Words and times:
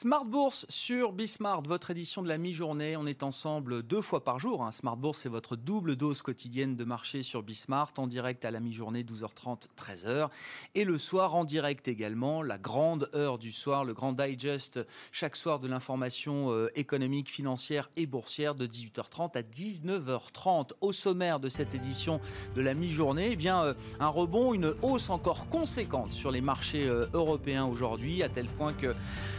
Smart 0.00 0.24
Bourse 0.24 0.64
sur 0.68 1.10
Bismart, 1.10 1.62
votre 1.62 1.90
édition 1.90 2.22
de 2.22 2.28
la 2.28 2.38
mi-journée. 2.38 2.96
On 2.96 3.04
est 3.04 3.24
ensemble 3.24 3.82
deux 3.82 4.00
fois 4.00 4.22
par 4.22 4.38
jour. 4.38 4.62
Hein. 4.62 4.70
Smart 4.70 4.96
Bourse, 4.96 5.18
c'est 5.22 5.28
votre 5.28 5.56
double 5.56 5.96
dose 5.96 6.22
quotidienne 6.22 6.76
de 6.76 6.84
marché 6.84 7.24
sur 7.24 7.42
Bismart, 7.42 7.90
en 7.96 8.06
direct 8.06 8.44
à 8.44 8.52
la 8.52 8.60
mi-journée, 8.60 9.02
12h30, 9.02 9.66
13h. 9.76 10.28
Et 10.76 10.84
le 10.84 10.98
soir, 10.98 11.34
en 11.34 11.44
direct 11.44 11.88
également, 11.88 12.44
la 12.44 12.58
grande 12.58 13.10
heure 13.12 13.38
du 13.38 13.50
soir, 13.50 13.84
le 13.84 13.92
grand 13.92 14.12
digest 14.12 14.78
chaque 15.10 15.34
soir 15.34 15.58
de 15.58 15.66
l'information 15.66 16.52
euh, 16.52 16.70
économique, 16.76 17.28
financière 17.28 17.90
et 17.96 18.06
boursière 18.06 18.54
de 18.54 18.68
18h30 18.68 19.36
à 19.36 19.42
19h30. 19.42 20.74
Au 20.80 20.92
sommaire 20.92 21.40
de 21.40 21.48
cette 21.48 21.74
édition 21.74 22.20
de 22.54 22.62
la 22.62 22.74
mi-journée, 22.74 23.30
eh 23.32 23.36
bien, 23.36 23.64
euh, 23.64 23.74
un 23.98 24.10
rebond, 24.10 24.54
une 24.54 24.76
hausse 24.82 25.10
encore 25.10 25.48
conséquente 25.48 26.12
sur 26.12 26.30
les 26.30 26.40
marchés 26.40 26.86
euh, 26.86 27.08
européens 27.14 27.66
aujourd'hui, 27.66 28.22
à 28.22 28.28
tel 28.28 28.46
point 28.46 28.72
que 28.74 28.94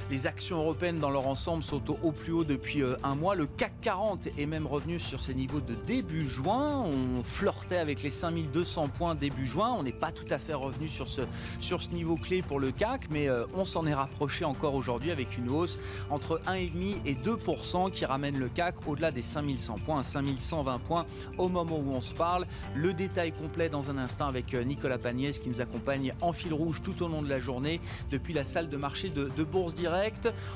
les 0.09 0.25
actions 0.25 0.57
européennes 0.57 0.99
dans 0.99 1.11
leur 1.11 1.27
ensemble 1.27 1.63
sont 1.63 1.81
au, 2.03 2.11
plus 2.11 2.31
haut 2.31 2.43
depuis 2.43 2.81
euh, 2.81 2.95
un 3.03 3.13
mois. 3.13 3.35
Le 3.35 3.45
CAC 3.45 3.73
40 3.81 4.27
est 4.37 4.45
même 4.47 4.65
revenu 4.65 4.99
sur 4.99 5.21
ses 5.21 5.35
niveaux 5.35 5.61
de 5.61 5.75
début 5.75 6.27
juin. 6.27 6.83
On 6.83 7.23
flirtait 7.23 7.77
avec 7.77 8.01
les 8.01 8.09
5200 8.09 8.87
points 8.87 9.13
début 9.13 9.45
juin. 9.45 9.75
On 9.77 9.83
n'est 9.83 9.91
pas 9.91 10.11
tout 10.11 10.25
à 10.31 10.39
fait 10.39 10.55
revenu 10.55 10.87
sur 10.87 11.07
ce, 11.07 11.21
sur 11.59 11.83
ce 11.83 11.91
niveau 11.91 12.15
clé 12.15 12.41
pour 12.41 12.59
le 12.59 12.71
CAC, 12.71 13.07
mais 13.11 13.29
euh, 13.29 13.45
on 13.53 13.65
s'en 13.65 13.85
est 13.85 13.93
rapproché 13.93 14.45
encore 14.45 14.73
aujourd'hui 14.73 15.11
avec 15.11 15.37
une 15.37 15.49
hausse 15.49 15.77
entre 16.09 16.41
1,5 16.47 17.01
et 17.05 17.13
2% 17.13 17.91
qui 17.91 18.05
ramène 18.05 18.39
le 18.39 18.49
CAC 18.49 18.75
au-delà 18.87 19.11
des 19.11 19.21
5100 19.21 19.75
points, 19.85 19.99
à 19.99 20.03
5120 20.03 20.79
points 20.79 21.05
au 21.37 21.49
moment 21.49 21.77
où 21.77 21.91
on 21.91 22.01
se 22.01 22.15
parle. 22.15 22.45
Le 22.73 22.93
détail 22.93 23.31
complet 23.31 23.69
dans 23.69 23.91
un 23.91 23.97
instant 23.99 24.27
avec 24.27 24.55
euh, 24.55 24.63
Nicolas 24.63 24.97
Pagnès 24.97 25.37
qui 25.37 25.49
nous 25.49 25.61
accompagne 25.61 26.13
en 26.21 26.31
fil 26.31 26.53
rouge 26.53 26.81
tout 26.81 27.03
au 27.03 27.07
long 27.07 27.21
de 27.21 27.29
la 27.29 27.39
journée 27.39 27.79
depuis 28.09 28.33
la 28.33 28.43
salle 28.43 28.69
de 28.69 28.77
marché 28.77 29.09
de, 29.09 29.29
de 29.35 29.43
Bourse 29.43 29.75
Direct. 29.75 29.98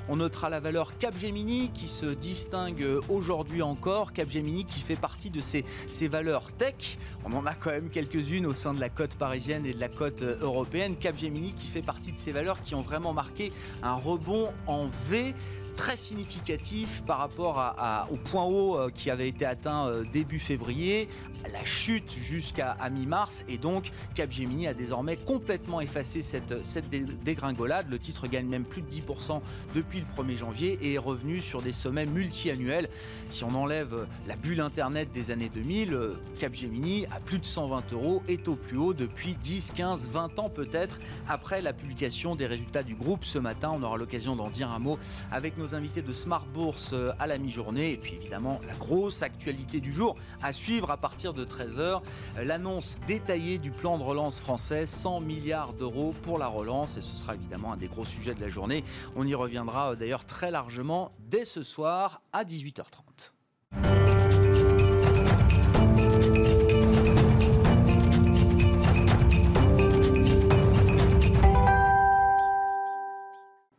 On 0.09 0.17
notera 0.17 0.49
la 0.49 0.59
valeur 0.59 0.97
Capgemini 0.97 1.71
qui 1.73 1.87
se 1.87 2.05
distingue 2.05 2.85
aujourd'hui 3.09 3.61
encore. 3.61 4.13
Capgemini 4.13 4.65
qui 4.65 4.79
fait 4.79 4.95
partie 4.95 5.29
de 5.29 5.41
ces, 5.41 5.63
valeurs 6.07 6.51
tech. 6.53 6.97
On 7.25 7.33
en 7.33 7.45
a 7.45 7.53
quand 7.53 7.71
même 7.71 7.89
quelques-unes 7.89 8.45
au 8.45 8.53
sein 8.53 8.73
de 8.73 8.79
la 8.79 8.89
cote 8.89 9.15
parisienne 9.15 9.65
et 9.65 9.73
de 9.73 9.79
la 9.79 9.89
cote 9.89 10.21
européenne. 10.21 10.95
Capgemini 10.95 11.53
qui 11.53 11.67
fait 11.67 11.81
partie 11.81 12.11
de 12.11 12.17
ces 12.17 12.31
valeurs 12.31 12.61
qui 12.61 12.75
ont 12.75 12.81
vraiment 12.81 13.13
marqué 13.13 13.51
un 13.81 13.95
rebond 13.95 14.51
en 14.67 14.87
V 15.09 15.33
très 15.75 15.97
significatif 15.97 17.03
par 17.05 17.19
rapport 17.19 17.75
au 18.11 18.17
point 18.17 18.43
haut 18.43 18.77
euh, 18.77 18.89
qui 18.89 19.09
avait 19.09 19.27
été 19.27 19.45
atteint 19.45 19.87
euh, 19.87 20.03
début 20.11 20.39
février, 20.39 21.09
la 21.51 21.63
chute 21.65 22.11
jusqu'à 22.11 22.77
mi-mars 22.91 23.43
et 23.49 23.57
donc 23.57 23.91
Capgemini 24.15 24.67
a 24.67 24.73
désormais 24.73 25.17
complètement 25.17 25.81
effacé 25.81 26.21
cette, 26.21 26.63
cette 26.63 26.89
dégringolade. 26.89 27.87
Le 27.89 27.99
titre 27.99 28.27
gagne 28.27 28.47
même 28.47 28.63
plus 28.63 28.81
de 28.81 28.87
10% 28.87 29.41
depuis 29.75 29.99
le 29.99 30.23
1er 30.23 30.37
janvier 30.37 30.79
et 30.81 30.93
est 30.93 30.99
revenu 30.99 31.41
sur 31.41 31.61
des 31.61 31.73
sommets 31.73 32.05
multi-annuels. 32.05 32.87
Si 33.29 33.43
on 33.43 33.53
enlève 33.55 34.07
la 34.27 34.35
bulle 34.35 34.61
Internet 34.61 35.09
des 35.11 35.31
années 35.31 35.49
2000, 35.49 35.93
euh, 35.93 36.13
Capgemini 36.39 37.05
à 37.07 37.19
plus 37.19 37.39
de 37.39 37.45
120 37.45 37.93
euros 37.93 38.23
est 38.27 38.47
au 38.47 38.55
plus 38.55 38.77
haut 38.77 38.93
depuis 38.93 39.35
10, 39.35 39.71
15, 39.75 40.09
20 40.09 40.39
ans 40.39 40.49
peut-être 40.49 40.99
après 41.27 41.61
la 41.61 41.73
publication 41.73 42.35
des 42.35 42.45
résultats 42.45 42.83
du 42.83 42.95
groupe 42.95 43.25
ce 43.25 43.39
matin. 43.39 43.71
On 43.73 43.83
aura 43.83 43.97
l'occasion 43.97 44.35
d'en 44.35 44.49
dire 44.49 44.71
un 44.71 44.79
mot 44.79 44.97
avec 45.31 45.57
nos 45.57 45.62
invités 45.71 46.01
de 46.01 46.11
Smart 46.11 46.45
Bourse 46.53 46.91
euh, 46.93 47.11
à 47.19 47.27
la 47.27 47.37
mi-journée 47.37 47.91
et 47.91 47.97
puis 47.97 48.15
évidemment 48.15 48.59
la 48.67 48.73
grosse 48.73 49.23
actualité 49.23 49.79
du 49.79 49.93
jour 49.93 50.15
à 50.41 50.51
suivre 50.51 50.91
à 50.91 50.97
partir 50.97 51.33
de 51.33 51.45
13h. 51.45 52.01
L'annonce 52.43 52.99
détaillée 53.07 53.57
du 53.57 53.71
plan 53.71 53.97
de 53.97 54.03
relance 54.03 54.39
français, 54.39 54.85
100 54.85 55.21
milliards 55.21 55.73
d'euros 55.73 56.13
pour 56.23 56.37
la 56.37 56.47
relance, 56.47 56.97
et 56.97 57.01
ce 57.01 57.15
sera 57.15 57.35
évidemment 57.35 57.73
un 57.73 57.77
des 57.77 57.87
gros 57.87 58.05
sujets 58.05 58.33
de 58.33 58.41
la 58.41 58.49
journée. 58.49 58.83
On 59.15 59.25
y 59.25 59.35
reviendra 59.35 59.91
euh, 59.91 59.95
d'ailleurs 59.95 60.25
très 60.25 60.51
largement 60.51 61.11
dès 61.19 61.45
ce 61.45 61.63
soir 61.63 62.21
à 62.33 62.43
18h30. 62.43 64.12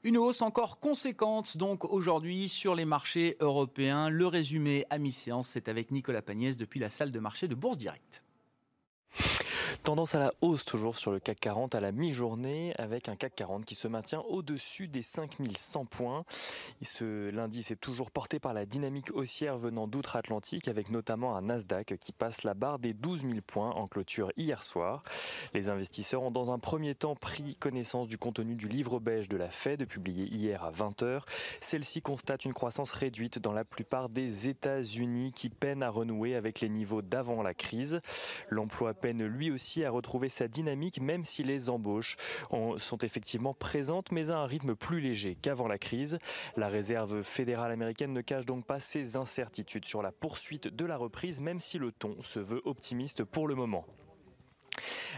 Une 0.04 0.18
hausse 0.18 0.42
encore 0.42 0.80
conséquente 0.80 1.56
donc 1.56 1.90
aujourd'hui 1.90 2.50
sur 2.50 2.74
les 2.74 2.84
marchés 2.84 3.38
européens. 3.40 4.10
Le 4.10 4.26
résumé 4.26 4.84
à 4.90 4.98
mi-séance, 4.98 5.48
c'est 5.48 5.66
avec 5.70 5.90
Nicolas 5.90 6.20
Pagnès 6.20 6.58
depuis 6.58 6.78
la 6.78 6.90
salle 6.90 7.10
de 7.10 7.18
marché 7.18 7.48
de 7.48 7.54
Bourse 7.54 7.78
Directe. 7.78 8.22
Tendance 9.84 10.14
à 10.14 10.18
la 10.18 10.32
hausse 10.40 10.64
toujours 10.64 10.96
sur 10.96 11.12
le 11.12 11.20
CAC 11.20 11.40
40 11.40 11.74
à 11.74 11.80
la 11.80 11.92
mi-journée 11.92 12.72
avec 12.78 13.10
un 13.10 13.16
CAC 13.16 13.34
40 13.34 13.66
qui 13.66 13.74
se 13.74 13.86
maintient 13.86 14.20
au-dessus 14.20 14.88
des 14.88 15.02
5100 15.02 15.84
points. 15.84 16.24
ce 16.80 17.28
l'indice 17.28 17.70
est 17.70 17.76
toujours 17.76 18.10
porté 18.10 18.38
par 18.38 18.54
la 18.54 18.64
dynamique 18.64 19.14
haussière 19.14 19.58
venant 19.58 19.86
d'outre-Atlantique 19.86 20.68
avec 20.68 20.88
notamment 20.88 21.36
un 21.36 21.42
Nasdaq 21.42 21.98
qui 22.00 22.12
passe 22.12 22.44
la 22.44 22.54
barre 22.54 22.78
des 22.78 22.94
12 22.94 23.20
000 23.20 23.32
points 23.46 23.72
en 23.72 23.86
clôture 23.86 24.32
hier 24.38 24.62
soir. 24.62 25.04
Les 25.52 25.68
investisseurs 25.68 26.22
ont 26.22 26.30
dans 26.30 26.50
un 26.50 26.58
premier 26.58 26.94
temps 26.94 27.14
pris 27.14 27.54
connaissance 27.54 28.08
du 28.08 28.16
contenu 28.16 28.54
du 28.54 28.68
livre 28.68 29.00
beige 29.00 29.28
de 29.28 29.36
la 29.36 29.50
Fed 29.50 29.86
publié 29.86 30.24
hier 30.24 30.64
à 30.64 30.70
20h. 30.70 31.20
Celle-ci 31.60 32.00
constate 32.00 32.46
une 32.46 32.54
croissance 32.54 32.92
réduite 32.92 33.38
dans 33.38 33.52
la 33.52 33.66
plupart 33.66 34.08
des 34.08 34.48
États-Unis 34.48 35.32
qui 35.32 35.50
peinent 35.50 35.82
à 35.82 35.90
renouer 35.90 36.36
avec 36.36 36.62
les 36.62 36.70
niveaux 36.70 37.02
d'avant 37.02 37.42
la 37.42 37.52
crise. 37.52 38.00
L'emploi 38.48 38.94
peine 38.94 39.22
lui 39.26 39.50
aussi 39.50 39.73
à 39.82 39.90
retrouver 39.90 40.28
sa 40.28 40.46
dynamique, 40.46 41.00
même 41.00 41.24
si 41.24 41.42
les 41.42 41.70
embauches 41.70 42.16
sont 42.76 42.98
effectivement 42.98 43.54
présentes, 43.54 44.12
mais 44.12 44.30
à 44.30 44.38
un 44.38 44.46
rythme 44.46 44.74
plus 44.74 45.00
léger 45.00 45.36
qu'avant 45.40 45.66
la 45.66 45.78
crise. 45.78 46.18
La 46.56 46.68
réserve 46.68 47.22
fédérale 47.22 47.72
américaine 47.72 48.12
ne 48.12 48.20
cache 48.20 48.44
donc 48.44 48.66
pas 48.66 48.78
ses 48.78 49.16
incertitudes 49.16 49.86
sur 49.86 50.02
la 50.02 50.12
poursuite 50.12 50.68
de 50.68 50.84
la 50.84 50.96
reprise, 50.96 51.40
même 51.40 51.60
si 51.60 51.78
le 51.78 51.90
ton 51.90 52.22
se 52.22 52.38
veut 52.38 52.62
optimiste 52.64 53.24
pour 53.24 53.48
le 53.48 53.54
moment. 53.54 53.86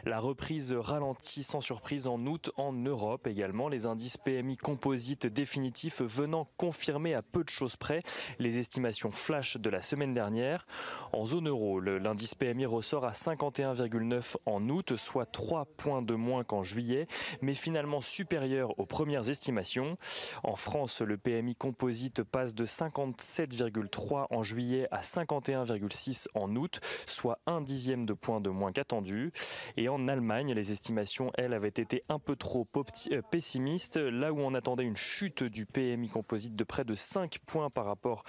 La 0.04 0.20
reprise 0.20 0.72
ralentit 0.72 1.42
sans 1.42 1.60
surprise 1.60 2.06
en 2.06 2.24
août 2.26 2.50
en 2.56 2.72
Europe 2.72 3.26
également. 3.26 3.68
Les 3.68 3.86
indices 3.86 4.16
PMI 4.16 4.56
composites 4.56 5.26
définitifs 5.26 6.00
venant 6.00 6.48
confirmer 6.56 7.14
à 7.14 7.22
peu 7.22 7.42
de 7.42 7.48
choses 7.48 7.76
près 7.76 8.02
les 8.38 8.58
estimations 8.58 9.10
flash 9.10 9.56
de 9.56 9.70
la 9.70 9.82
semaine 9.82 10.14
dernière. 10.14 10.66
En 11.12 11.24
zone 11.24 11.48
euro, 11.48 11.80
l'indice 11.80 12.34
PMI 12.34 12.66
ressort 12.66 13.04
à 13.04 13.12
51,9 13.12 14.36
en 14.46 14.68
août, 14.68 14.96
soit 14.96 15.26
3 15.26 15.64
points 15.76 16.02
de 16.02 16.14
moins 16.14 16.44
qu'en 16.44 16.62
juillet, 16.62 17.06
mais 17.42 17.54
finalement 17.54 18.00
supérieur 18.00 18.78
aux 18.78 18.86
premières 18.86 19.28
estimations. 19.28 19.96
En 20.44 20.56
France, 20.56 21.00
le 21.00 21.16
PMI 21.16 21.56
composite 21.56 22.22
passe 22.22 22.54
de 22.54 22.66
57,3 22.66 24.26
en 24.30 24.42
juillet 24.42 24.88
à 24.90 25.00
51,6 25.00 26.26
en 26.34 26.54
août, 26.54 26.80
soit 27.06 27.40
un 27.46 27.60
dixième 27.60 28.06
de 28.06 28.12
point 28.12 28.40
de 28.40 28.50
moins 28.50 28.72
qu'attendu. 28.72 29.32
Et 29.76 29.88
en 29.88 30.08
Allemagne, 30.08 30.52
les 30.52 30.72
estimations, 30.72 31.30
elles, 31.34 31.52
avaient 31.52 31.68
été 31.68 32.02
un 32.08 32.18
peu 32.18 32.36
trop 32.36 32.66
euh, 32.76 33.22
pessimistes. 33.30 33.96
Là 33.96 34.32
où 34.32 34.40
on 34.40 34.54
attendait 34.54 34.84
une 34.84 34.96
chute 34.96 35.42
du 35.42 35.66
PMI 35.66 36.08
composite 36.08 36.56
de 36.56 36.64
près 36.64 36.84
de 36.84 36.94
5 36.94 37.38
points 37.46 37.70
par 37.70 37.86
rapport 37.86 38.24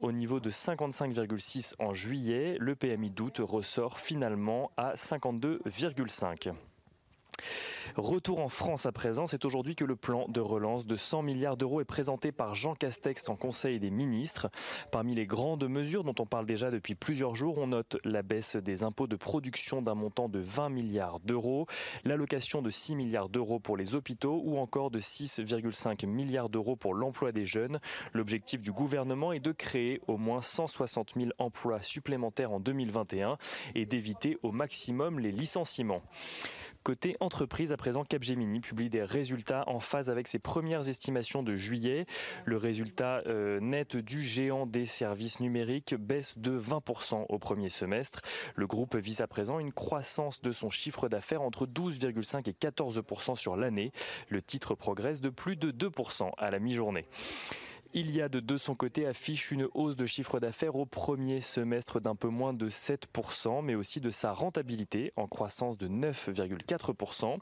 au 0.00 0.12
niveau 0.12 0.40
de 0.40 0.50
55,6 0.50 1.74
en 1.78 1.92
juillet, 1.92 2.56
le 2.58 2.74
PMI 2.74 3.10
d'août 3.10 3.40
ressort 3.40 3.98
finalement 3.98 4.70
à 4.76 4.94
52,5. 4.94 6.52
Retour 7.96 8.38
en 8.38 8.48
France 8.48 8.86
à 8.86 8.92
présent, 8.92 9.26
c'est 9.26 9.44
aujourd'hui 9.44 9.74
que 9.74 9.84
le 9.84 9.96
plan 9.96 10.26
de 10.28 10.40
relance 10.40 10.86
de 10.86 10.94
100 10.94 11.22
milliards 11.22 11.56
d'euros 11.56 11.80
est 11.80 11.84
présenté 11.84 12.30
par 12.30 12.54
Jean 12.54 12.74
Castex 12.74 13.28
en 13.28 13.34
Conseil 13.34 13.80
des 13.80 13.90
ministres. 13.90 14.48
Parmi 14.92 15.14
les 15.14 15.26
grandes 15.26 15.68
mesures 15.68 16.04
dont 16.04 16.14
on 16.20 16.26
parle 16.26 16.46
déjà 16.46 16.70
depuis 16.70 16.94
plusieurs 16.94 17.34
jours, 17.34 17.58
on 17.58 17.68
note 17.68 17.96
la 18.04 18.22
baisse 18.22 18.56
des 18.56 18.84
impôts 18.84 19.08
de 19.08 19.16
production 19.16 19.82
d'un 19.82 19.94
montant 19.94 20.28
de 20.28 20.38
20 20.38 20.68
milliards 20.68 21.18
d'euros, 21.20 21.66
l'allocation 22.04 22.62
de 22.62 22.70
6 22.70 22.94
milliards 22.94 23.28
d'euros 23.28 23.58
pour 23.58 23.76
les 23.76 23.94
hôpitaux 23.94 24.42
ou 24.44 24.58
encore 24.58 24.90
de 24.90 25.00
6,5 25.00 26.06
milliards 26.06 26.50
d'euros 26.50 26.76
pour 26.76 26.94
l'emploi 26.94 27.32
des 27.32 27.46
jeunes. 27.46 27.80
L'objectif 28.12 28.62
du 28.62 28.70
gouvernement 28.70 29.32
est 29.32 29.40
de 29.40 29.52
créer 29.52 30.00
au 30.06 30.18
moins 30.18 30.40
160 30.40 31.14
000 31.16 31.30
emplois 31.38 31.82
supplémentaires 31.82 32.52
en 32.52 32.60
2021 32.60 33.38
et 33.74 33.86
d'éviter 33.86 34.38
au 34.42 34.52
maximum 34.52 35.18
les 35.18 35.32
licenciements. 35.32 36.02
Côté 36.88 37.18
entreprise, 37.20 37.70
à 37.70 37.76
présent, 37.76 38.02
Capgemini 38.02 38.60
publie 38.60 38.88
des 38.88 39.02
résultats 39.02 39.62
en 39.66 39.78
phase 39.78 40.08
avec 40.08 40.26
ses 40.26 40.38
premières 40.38 40.88
estimations 40.88 41.42
de 41.42 41.54
juillet. 41.54 42.06
Le 42.46 42.56
résultat 42.56 43.20
euh, 43.26 43.60
net 43.60 43.94
du 43.94 44.22
géant 44.22 44.64
des 44.64 44.86
services 44.86 45.38
numériques 45.38 45.94
baisse 45.94 46.38
de 46.38 46.58
20% 46.58 47.26
au 47.28 47.38
premier 47.38 47.68
semestre. 47.68 48.22
Le 48.54 48.66
groupe 48.66 48.96
vise 48.96 49.20
à 49.20 49.26
présent 49.26 49.58
une 49.58 49.74
croissance 49.74 50.40
de 50.40 50.50
son 50.50 50.70
chiffre 50.70 51.10
d'affaires 51.10 51.42
entre 51.42 51.66
12,5 51.66 52.48
et 52.48 52.54
14% 52.54 53.36
sur 53.36 53.58
l'année. 53.58 53.92
Le 54.30 54.40
titre 54.40 54.74
progresse 54.74 55.20
de 55.20 55.28
plus 55.28 55.56
de 55.56 55.70
2% 55.70 56.30
à 56.38 56.50
la 56.50 56.58
mi-journée. 56.58 57.04
Iliad 57.94 58.32
de 58.32 58.56
son 58.58 58.74
côté 58.74 59.06
affiche 59.06 59.50
une 59.50 59.66
hausse 59.72 59.96
de 59.96 60.04
chiffre 60.04 60.40
d'affaires 60.40 60.76
au 60.76 60.84
premier 60.84 61.40
semestre 61.40 62.00
d'un 62.00 62.14
peu 62.14 62.28
moins 62.28 62.52
de 62.52 62.68
7%, 62.68 63.64
mais 63.64 63.74
aussi 63.74 64.00
de 64.00 64.10
sa 64.10 64.32
rentabilité 64.32 65.12
en 65.16 65.26
croissance 65.26 65.78
de 65.78 65.88
9,4%. 65.88 67.38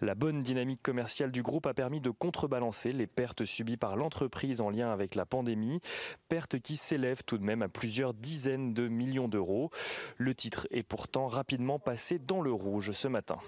La 0.00 0.16
bonne 0.16 0.42
dynamique 0.42 0.82
commerciale 0.82 1.30
du 1.30 1.42
groupe 1.42 1.66
a 1.66 1.74
permis 1.74 2.00
de 2.00 2.10
contrebalancer 2.10 2.92
les 2.92 3.06
pertes 3.06 3.44
subies 3.44 3.76
par 3.76 3.96
l'entreprise 3.96 4.60
en 4.60 4.70
lien 4.70 4.90
avec 4.92 5.14
la 5.14 5.24
pandémie, 5.24 5.80
pertes 6.28 6.58
qui 6.58 6.76
s'élèvent 6.76 7.22
tout 7.24 7.38
de 7.38 7.44
même 7.44 7.62
à 7.62 7.68
plusieurs 7.68 8.12
dizaines 8.12 8.74
de 8.74 8.88
millions 8.88 9.28
d'euros. 9.28 9.70
Le 10.16 10.34
titre 10.34 10.66
est 10.72 10.82
pourtant 10.82 11.28
rapidement 11.28 11.78
passé 11.78 12.18
dans 12.18 12.40
le 12.40 12.52
rouge 12.52 12.90
ce 12.90 13.06
matin. 13.06 13.38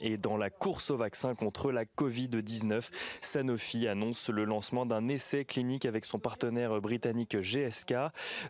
Et 0.00 0.16
dans 0.16 0.36
la 0.36 0.50
course 0.50 0.90
au 0.90 0.96
vaccin 0.96 1.34
contre 1.34 1.72
la 1.72 1.84
Covid-19, 1.84 2.90
Sanofi 3.20 3.88
annonce 3.88 4.28
le 4.28 4.44
lancement 4.44 4.86
d'un 4.86 5.08
essai 5.08 5.44
clinique 5.44 5.86
avec 5.86 6.04
son 6.04 6.18
partenaire 6.18 6.80
britannique 6.80 7.36
GSK. 7.38 7.94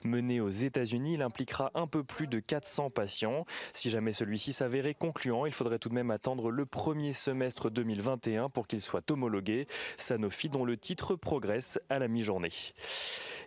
Mené 0.05 0.41
aux 0.41 0.51
États-Unis, 0.51 1.15
il 1.15 1.23
impliquera 1.23 1.71
un 1.75 1.87
peu 1.87 2.03
plus 2.03 2.27
de 2.27 2.41
400 2.41 2.91
patients. 2.91 3.45
Si 3.73 3.91
jamais 3.91 4.13
celui-ci 4.13 4.53
s'avérait 4.53 4.95
concluant, 4.95 5.47
il 5.47 5.53
faudrait 5.53 5.79
tout 5.79 5.89
de 5.89 5.95
même 5.95 6.11
attendre 6.11 6.51
le 6.51 6.67
premier 6.67 7.13
semestre 7.13 7.71
2021 7.71 8.49
pour 8.49 8.67
qu'il 8.67 8.81
soit 8.81 9.09
homologué. 9.11 9.67
Sanofi 9.97 10.49
dont 10.49 10.65
le 10.65 10.77
titre 10.77 11.15
progresse 11.15 11.79
à 11.89 11.99
la 11.99 12.09
mi-journée. 12.09 12.53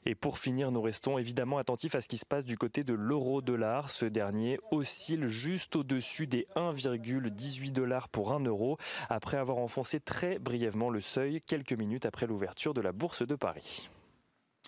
Et 0.05 0.15
pour 0.15 0.39
finir, 0.39 0.71
nous 0.71 0.81
restons 0.81 1.19
évidemment 1.19 1.59
attentifs 1.59 1.93
à 1.93 2.01
ce 2.01 2.07
qui 2.07 2.17
se 2.17 2.25
passe 2.25 2.43
du 2.43 2.57
côté 2.57 2.83
de 2.83 2.93
l'euro-dollar. 2.93 3.89
Ce 3.91 4.05
dernier 4.05 4.59
oscille 4.71 5.27
juste 5.27 5.75
au-dessus 5.75 6.25
des 6.25 6.47
1,18 6.55 7.71
pour 8.11 8.31
1 8.33 8.41
euro 8.41 8.77
après 9.09 9.37
avoir 9.37 9.57
enfoncé 9.57 9.99
très 9.99 10.39
brièvement 10.39 10.89
le 10.89 11.01
seuil 11.01 11.41
quelques 11.41 11.73
minutes 11.73 12.05
après 12.05 12.27
l'ouverture 12.27 12.73
de 12.73 12.81
la 12.81 12.91
bourse 12.91 13.25
de 13.25 13.35
Paris. 13.35 13.89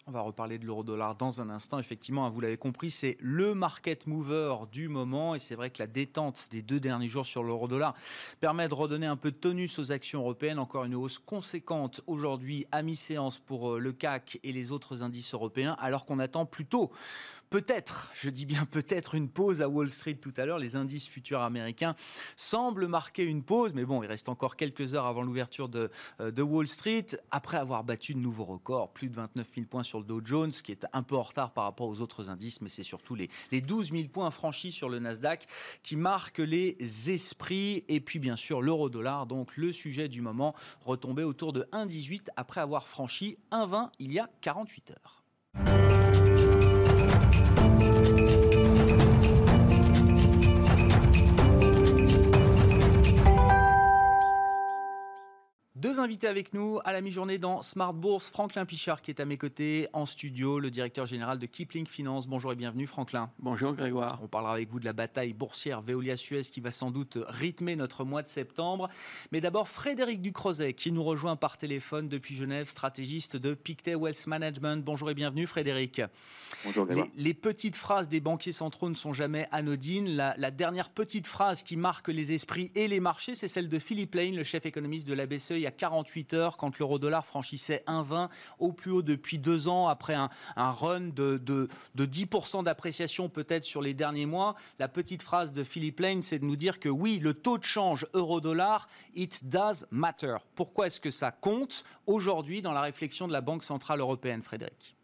On 0.06 0.12
va 0.12 0.20
reparler 0.20 0.58
de 0.58 0.66
l'euro-dollar 0.66 1.16
dans 1.16 1.40
un 1.40 1.50
instant. 1.50 1.80
Effectivement, 1.80 2.26
hein, 2.26 2.30
vous 2.30 2.42
l'avez 2.42 2.58
compris, 2.58 2.92
c'est 2.92 3.16
le 3.22 3.56
market 3.56 4.06
mover 4.06 4.56
du 4.70 4.90
moment. 4.90 5.34
Et 5.34 5.40
c'est 5.40 5.56
vrai 5.56 5.70
que 5.70 5.80
la 5.80 5.88
détente 5.88 6.50
des 6.52 6.62
deux 6.62 6.82
derniers 6.82 7.08
jours 7.08 7.26
sur 7.26 7.42
l'euro-dollar 7.42 7.94
permet 8.42 8.68
de 8.68 8.74
redonner 8.74 9.06
un 9.06 9.16
peu 9.16 9.32
de 9.32 9.38
tonus 9.38 9.80
aux 9.80 9.94
actions 9.94 10.20
européennes. 10.20 10.60
Encore 10.60 10.84
une 10.84 10.96
hausse 10.96 11.20
conséquente 11.20 12.02
aujourd'hui 12.06 12.66
à 12.74 12.82
mi-séance 12.82 13.40
pour 13.40 13.76
euh, 13.76 13.80
le 13.80 13.94
CAC 13.94 14.40
et 14.44 14.52
les 14.52 14.72
autres 14.72 15.04
indices 15.04 15.34
européens, 15.34 15.78
alors 15.80 16.06
qu'on 16.06 16.20
attend 16.20 16.46
plutôt 16.46 16.92
peut-être, 17.54 18.10
je 18.16 18.32
dis 18.32 18.48
bien 18.48 18.66
peut-être, 18.66 19.14
une 19.14 19.30
pause 19.30 19.62
à 19.62 19.70
Wall 19.70 19.92
Street 19.92 20.16
tout 20.16 20.34
à 20.38 20.46
l'heure. 20.48 20.58
Les 20.58 20.76
indices 20.76 21.08
futurs 21.08 21.42
américains 21.42 21.94
semblent 22.36 22.88
marquer 22.88 23.26
une 23.26 23.44
pause, 23.44 23.74
mais 23.76 23.86
bon, 23.86 24.02
il 24.02 24.08
reste 24.08 24.28
encore 24.28 24.56
quelques 24.56 24.96
heures 24.96 25.06
avant 25.06 25.22
l'ouverture 25.22 25.70
de, 25.70 25.92
euh, 26.20 26.32
Wall 26.42 26.68
Street. 26.68 27.06
Après 27.30 27.58
avoir 27.58 27.84
battu 27.84 28.16
de 28.16 28.18
nouveaux 28.18 28.46
records, 28.46 28.92
plus 28.92 29.08
de 29.08 29.14
29 29.14 29.52
000 29.54 29.68
points 29.68 29.84
sur 29.84 30.00
le 30.00 30.06
Dow 30.06 30.20
Jones, 30.26 30.50
qui 30.50 30.72
est 30.72 30.88
un 30.94 31.04
peu 31.04 31.16
en 31.16 31.22
retard 31.22 31.54
par 31.54 31.66
rapport 31.66 31.88
aux 31.88 32.02
autres 32.02 32.32
indices, 32.32 32.60
mais 32.60 32.70
c'est 32.70 32.82
surtout 32.82 33.14
les, 33.14 33.30
les 33.52 33.62
12 33.62 33.92
000 33.92 34.08
points 34.08 34.32
franchis 34.32 34.72
sur 34.72 34.90
le 34.90 34.98
Nasdaq 34.98 35.46
qui 35.84 35.96
marquent 35.96 36.40
les 36.40 36.76
esprits. 37.12 37.86
Et 37.88 38.00
puis 38.00 38.18
bien 38.18 38.36
sûr 38.36 38.64
l'euro-dollar, 38.64 39.28
donc 39.28 39.58
le 39.58 39.72
sujet 39.72 40.08
du 40.08 40.22
moment, 40.22 40.56
retombé 40.82 41.24
autour 41.24 41.54
de 41.54 41.68
1,18 41.72 42.30
après 42.36 42.62
avoir 42.62 42.88
franchi 42.88 43.38
1,20 43.52 43.92
il 44.00 44.12
y 44.12 44.18
a 44.18 44.28
48 44.42 44.92
heures. 44.92 46.03
Invités 56.04 56.28
avec 56.28 56.54
nous 56.54 56.80
à 56.84 56.92
la 56.92 57.00
mi-journée 57.00 57.38
dans 57.38 57.62
Smart 57.62 57.94
Bourse. 57.94 58.30
Franklin 58.30 58.66
Pichard 58.66 59.02
qui 59.02 59.10
est 59.10 59.22
à 59.22 59.26
mes 59.26 59.38
côtés 59.38 59.88
en 59.94 60.06
studio, 60.06 60.60
le 60.60 60.70
directeur 60.70 61.06
général 61.08 61.40
de 61.40 61.46
Kipling 61.46 61.88
Finance. 61.88 62.28
Bonjour 62.28 62.52
et 62.52 62.56
bienvenue 62.56 62.88
Franklin. 62.88 63.32
Bonjour 63.40 63.74
Grégoire. 63.74 64.20
On 64.22 64.28
parlera 64.28 64.54
avec 64.54 64.70
vous 64.70 64.82
de 64.82 64.86
la 64.86 64.92
bataille 64.92 65.32
boursière 65.32 65.82
Veolia-Suez 65.82 66.42
qui 66.42 66.60
va 66.60 66.74
sans 66.74 66.92
doute 66.92 67.18
rythmer 67.26 67.78
notre 67.78 68.04
mois 68.04 68.22
de 68.22 68.28
septembre. 68.28 68.90
Mais 69.32 69.40
d'abord 69.40 69.70
Frédéric 69.70 70.22
Ducrozet 70.22 70.74
qui 70.74 70.92
nous 70.92 71.06
rejoint 71.06 71.38
par 71.38 71.58
téléphone 71.58 72.10
depuis 72.10 72.36
Genève, 72.36 72.68
stratégiste 72.68 73.38
de 73.38 73.54
Pictet 73.54 73.96
Wealth 73.96 74.28
Management. 74.28 74.84
Bonjour 74.84 75.10
et 75.10 75.14
bienvenue 75.14 75.48
Frédéric. 75.48 76.02
Bonjour 76.66 76.86
les, 76.86 77.04
les, 77.16 77.34
petites 77.34 77.78
phrases 77.78 78.10
des 78.10 78.20
banquiers 78.20 78.52
centraux 78.52 78.90
ne 78.90 78.96
sont 78.96 79.14
jamais 79.14 79.48
anodines. 79.52 80.18
La, 80.18 80.36
la, 80.38 80.52
dernière 80.52 80.90
petite 80.90 81.28
phrase 81.28 81.64
qui 81.64 81.78
marque 81.78 82.10
les 82.10 82.34
esprits 82.34 82.72
et 82.76 82.90
les 82.90 83.00
marchés, 83.00 83.36
c'est 83.36 83.48
celle 83.48 83.70
de 83.70 83.80
Philippe 83.80 84.16
Lane, 84.16 84.36
le 84.36 84.44
chef 84.44 84.66
économiste 84.66 85.08
de 85.08 85.14
la 85.14 85.28
BCE, 85.28 85.52
il 85.52 85.60
y 85.60 85.68
a 85.68 85.72
48 85.94 86.34
heures 86.34 86.58
quand 86.58 86.80
l'euro-dollar 86.80 87.24
franchissait 87.24 87.84
1,20 87.86 88.30
au 88.58 88.74
plus 88.74 88.90
haut 88.90 89.02
depuis 89.04 89.38
deux 89.38 89.68
ans 89.68 89.88
après 89.88 90.16
un, 90.16 90.30
un 90.56 90.72
run 90.72 91.10
de, 91.16 91.38
de, 91.38 91.68
de 91.94 92.06
10% 92.06 92.64
d'appréciation 92.64 93.30
peut-être 93.30 93.64
sur 93.64 93.82
les 93.82 93.94
derniers 93.94 94.26
mois. 94.26 94.56
La 94.80 94.88
petite 94.88 95.22
phrase 95.22 95.54
de 95.54 95.64
Philippe 95.64 96.00
Lane, 96.00 96.24
c'est 96.24 96.40
de 96.40 96.46
nous 96.46 96.56
dire 96.56 96.80
que 96.80 96.90
oui, 96.90 97.20
le 97.22 97.36
taux 97.36 97.60
de 97.60 97.64
change 97.64 98.08
euro-dollar, 98.16 98.88
it 99.14 99.48
does 99.48 99.86
matter. 99.92 100.38
Pourquoi 100.56 100.88
est-ce 100.88 101.00
que 101.00 101.12
ça 101.12 101.30
compte 101.30 101.84
aujourd'hui 102.08 102.64
dans 102.64 102.74
la 102.74 102.82
réflexion 102.82 103.28
de 103.28 103.34
la 103.34 103.42
Banque 103.42 103.64
Centrale 103.64 104.00
Européenne, 104.00 104.42
Frédéric? 104.42 104.98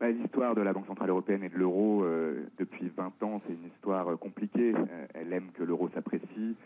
L'histoire 0.00 0.54
de 0.54 0.62
la 0.62 0.72
Banque 0.72 0.86
Centrale 0.86 1.10
Européenne 1.10 1.42
et 1.42 1.48
de 1.48 1.58
l'euro 1.58 2.04
euh, 2.04 2.46
depuis 2.56 2.88
20 2.96 3.22
ans, 3.22 3.42
c'est 3.46 3.52
une 3.52 3.66
histoire 3.66 4.08
euh, 4.08 4.16
compliquée. 4.16 4.72
Euh, 4.74 5.06
elle 5.12 5.32
aime 5.32 5.50
que 5.52 5.62
l'euro 5.62 5.90
s'apprécie 5.92 6.56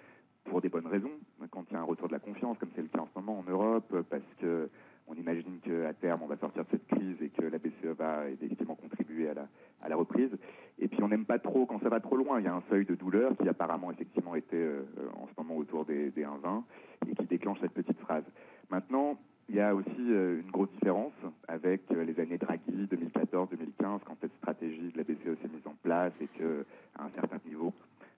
pour 0.44 0.60
des 0.60 0.68
bonnes 0.68 0.86
raisons. 0.86 1.12
Quand 1.50 1.64
il 1.70 1.74
y 1.74 1.76
a 1.76 1.80
un 1.80 1.84
retour 1.84 2.08
de 2.08 2.12
la 2.12 2.18
confiance, 2.18 2.58
comme 2.58 2.70
c'est 2.74 2.82
le 2.82 2.88
cas 2.88 3.00
en 3.00 3.08
ce 3.12 3.18
moment 3.18 3.38
en 3.38 3.50
Europe, 3.50 3.94
parce 4.08 4.22
que 4.40 4.68
on 5.06 5.14
imagine 5.14 5.58
qu'à 5.60 5.92
terme 5.92 6.22
on 6.22 6.26
va 6.26 6.36
sortir 6.36 6.64
de 6.64 6.70
cette 6.70 6.86
crise 6.86 7.20
et 7.20 7.28
que 7.28 7.42
la 7.42 7.58
BCE 7.58 7.96
va 7.98 8.28
effectivement 8.30 8.74
contribuer 8.74 9.28
à 9.28 9.88
la, 9.88 9.96
reprise. 9.96 10.30
Et 10.78 10.88
puis 10.88 11.02
on 11.02 11.08
n'aime 11.08 11.26
pas 11.26 11.38
trop 11.38 11.66
quand 11.66 11.80
ça 11.82 11.88
va 11.88 12.00
trop 12.00 12.16
loin. 12.16 12.40
Il 12.40 12.46
y 12.46 12.48
a 12.48 12.54
un 12.54 12.62
seuil 12.70 12.84
de 12.84 12.94
douleur 12.94 13.36
qui 13.36 13.48
apparemment 13.48 13.90
effectivement 13.90 14.34
était 14.34 14.56
euh, 14.56 14.82
en 15.14 15.26
ce 15.26 15.32
moment 15.36 15.56
autour 15.56 15.84
des, 15.84 16.10
des 16.10 16.24
1,20 16.24 16.62
et 17.08 17.14
qui 17.14 17.26
déclenche 17.26 17.60
cette 17.60 17.72
petite 17.72 18.00
phrase. 18.00 18.24
Maintenant, 18.70 19.18
il 19.48 19.56
y 19.56 19.60
a 19.60 19.74
aussi 19.74 19.90
euh, 19.98 20.40
une 20.40 20.50
grosse 20.50 20.70
différence 20.72 21.12
avec 21.48 21.82
euh, 21.92 22.04
les 22.04 22.18
années 22.18 22.38
Draghi 22.38 22.88
2014-2015 22.90 24.00
quand 24.04 24.16
cette 24.20 24.34
stratégie 24.38 24.90
de 24.90 24.96
la 24.96 25.04
BCE 25.04 25.38
s'est 25.40 25.48
mise 25.48 25.66
en 25.66 25.74
place 25.82 26.12
et 26.20 26.28
que 26.38 26.64
à 26.98 27.04
un 27.04 27.10
certain 27.10 27.38
niveau 27.46 27.72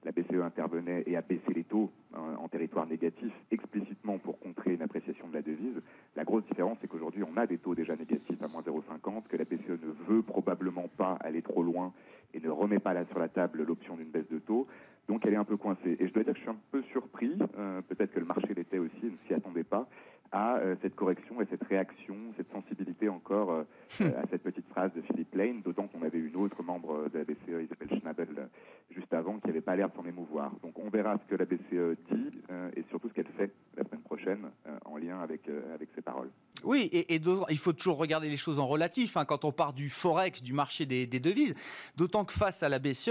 la 0.07 0.13
BCE 0.13 0.41
intervenait 0.41 1.03
et 1.07 1.17
a 1.17 1.21
baissé 1.21 1.53
les 1.53 1.65
taux 1.65 1.91
euh, 2.15 2.37
en 2.37 2.47
territoire 2.47 2.87
négatif 2.87 3.33
explicitement 3.51 4.19
pour 4.19 4.39
contrer 4.39 4.75
une 4.75 4.83
appréciation 4.83 5.27
de 5.29 5.35
la 5.35 5.43
devise. 5.43 5.83
La 6.15 6.23
grosse 6.23 6.45
différence, 6.45 6.79
c'est 6.81 6.87
qu'aujourd'hui, 6.87 7.25
on 7.25 7.37
a 7.37 7.45
des 7.47 7.59
taux 7.59 7.75
déjà 7.75 7.97
négatifs 7.97 8.41
à 8.41 8.47
moins 8.47 8.63
0,50, 8.63 9.25
que 9.29 9.37
la 9.37 9.45
BCE 9.45 9.83
ne 9.83 9.93
veut 10.09 10.23
probablement 10.23 10.89
pas 10.97 11.19
aller 11.21 11.43
trop 11.43 11.65
loin 11.65 11.93
et 12.35 12.41
ne 12.41 12.49
remet 12.49 12.79
pas 12.79 12.95
là 12.95 13.05
sur 13.07 13.19
la 13.19 13.29
table 13.29 13.65
l'option 13.65 13.97
d'une 13.97 14.11
baisse 14.11 14.29
de 14.31 14.39
taux. 14.39 14.69
Donc 15.09 15.27
elle 15.27 15.35
est 15.35 15.39
un 15.39 15.45
peu 15.45 15.57
coincée. 15.57 15.97
Et 15.99 16.07
je 16.07 16.13
dois 16.13 16.23
dire 16.23 16.35
que 16.35 16.39
je 16.39 16.45
suis 16.45 16.51
un 16.51 16.61
peu 16.71 16.83
surpris, 16.93 17.37
euh, 17.59 17.83
peut-être 17.83 18.13
que 18.13 18.21
le 18.21 18.27
marché 18.27 18.55
l'était 18.55 18.79
aussi, 18.79 19.07
ne 19.07 19.17
s'y 19.27 19.35
attendait 19.35 19.65
pas, 19.65 19.89
à 20.33 20.57
euh, 20.57 20.77
cette 20.83 20.95
correction 20.95 21.41
et 21.41 21.47
cette 21.51 21.65
réaction, 21.65 22.17
cette 22.37 22.51
sensibilité 22.53 23.09
encore 23.09 23.51
euh, 24.01 24.11
à 24.23 24.27
cette 24.31 24.43
petite 24.43 24.67
phrase 24.69 24.93
de 24.95 25.03
Philippe 25.03 25.35
Lane, 25.35 25.63
d'autant 25.63 25.87
qu'on 25.87 26.03
avait 26.03 26.19
une 26.19 26.37
autre 26.37 26.63
membre 26.63 27.09
de 27.13 27.19
la 27.19 27.25
BCE, 27.25 27.65
Isabelle 27.65 28.01
Schnabel, 28.01 28.29
euh, 28.39 28.47
juste 28.91 29.13
avant, 29.13 29.39
qui 29.39 29.49
n'avait 29.49 29.61
pas 29.61 29.77
l'air 29.77 29.89
de 29.91 29.95
s'en 29.95 30.07
émouvoir. 30.07 30.53
Donc 30.63 30.79
on 30.79 30.89
verra 30.89 31.19
ce 31.19 31.31
que 31.31 31.37
la 31.37 31.45
BCE 31.45 31.99
dit 32.11 32.31
euh, 32.51 32.71
et 32.77 32.85
surtout 32.91 33.09
ce 33.09 33.15
qu'elle 33.15 33.27
fait 33.37 33.53
la 33.77 33.85
semaine 33.85 34.03
prochaine 34.03 34.51
euh, 34.67 34.79
en 34.85 34.97
lien 34.97 35.21
avec, 35.21 35.43
avec 35.75 35.89
ses 35.95 36.03
paroles. 36.03 36.31
Oui, 36.65 36.89
et, 36.93 37.15
et 37.15 37.21
il 37.51 37.59
faut 37.59 37.73
toujours 37.73 37.99
regarder 37.99 38.29
les 38.29 38.37
choses 38.37 38.59
en 38.59 38.67
relatif 38.67 39.17
hein, 39.17 39.25
quand 39.25 39.45
on 39.45 39.53
part 39.53 39.73
du 39.73 39.89
forex, 39.89 40.43
du 40.43 40.53
marché 40.53 40.87
des, 40.87 41.07
des 41.07 41.21
devises. 41.21 41.55
D'autant 41.97 42.25
que 42.25 42.33
face 42.33 42.63
à 42.63 42.69
la 42.69 42.79
BCE, 42.79 43.11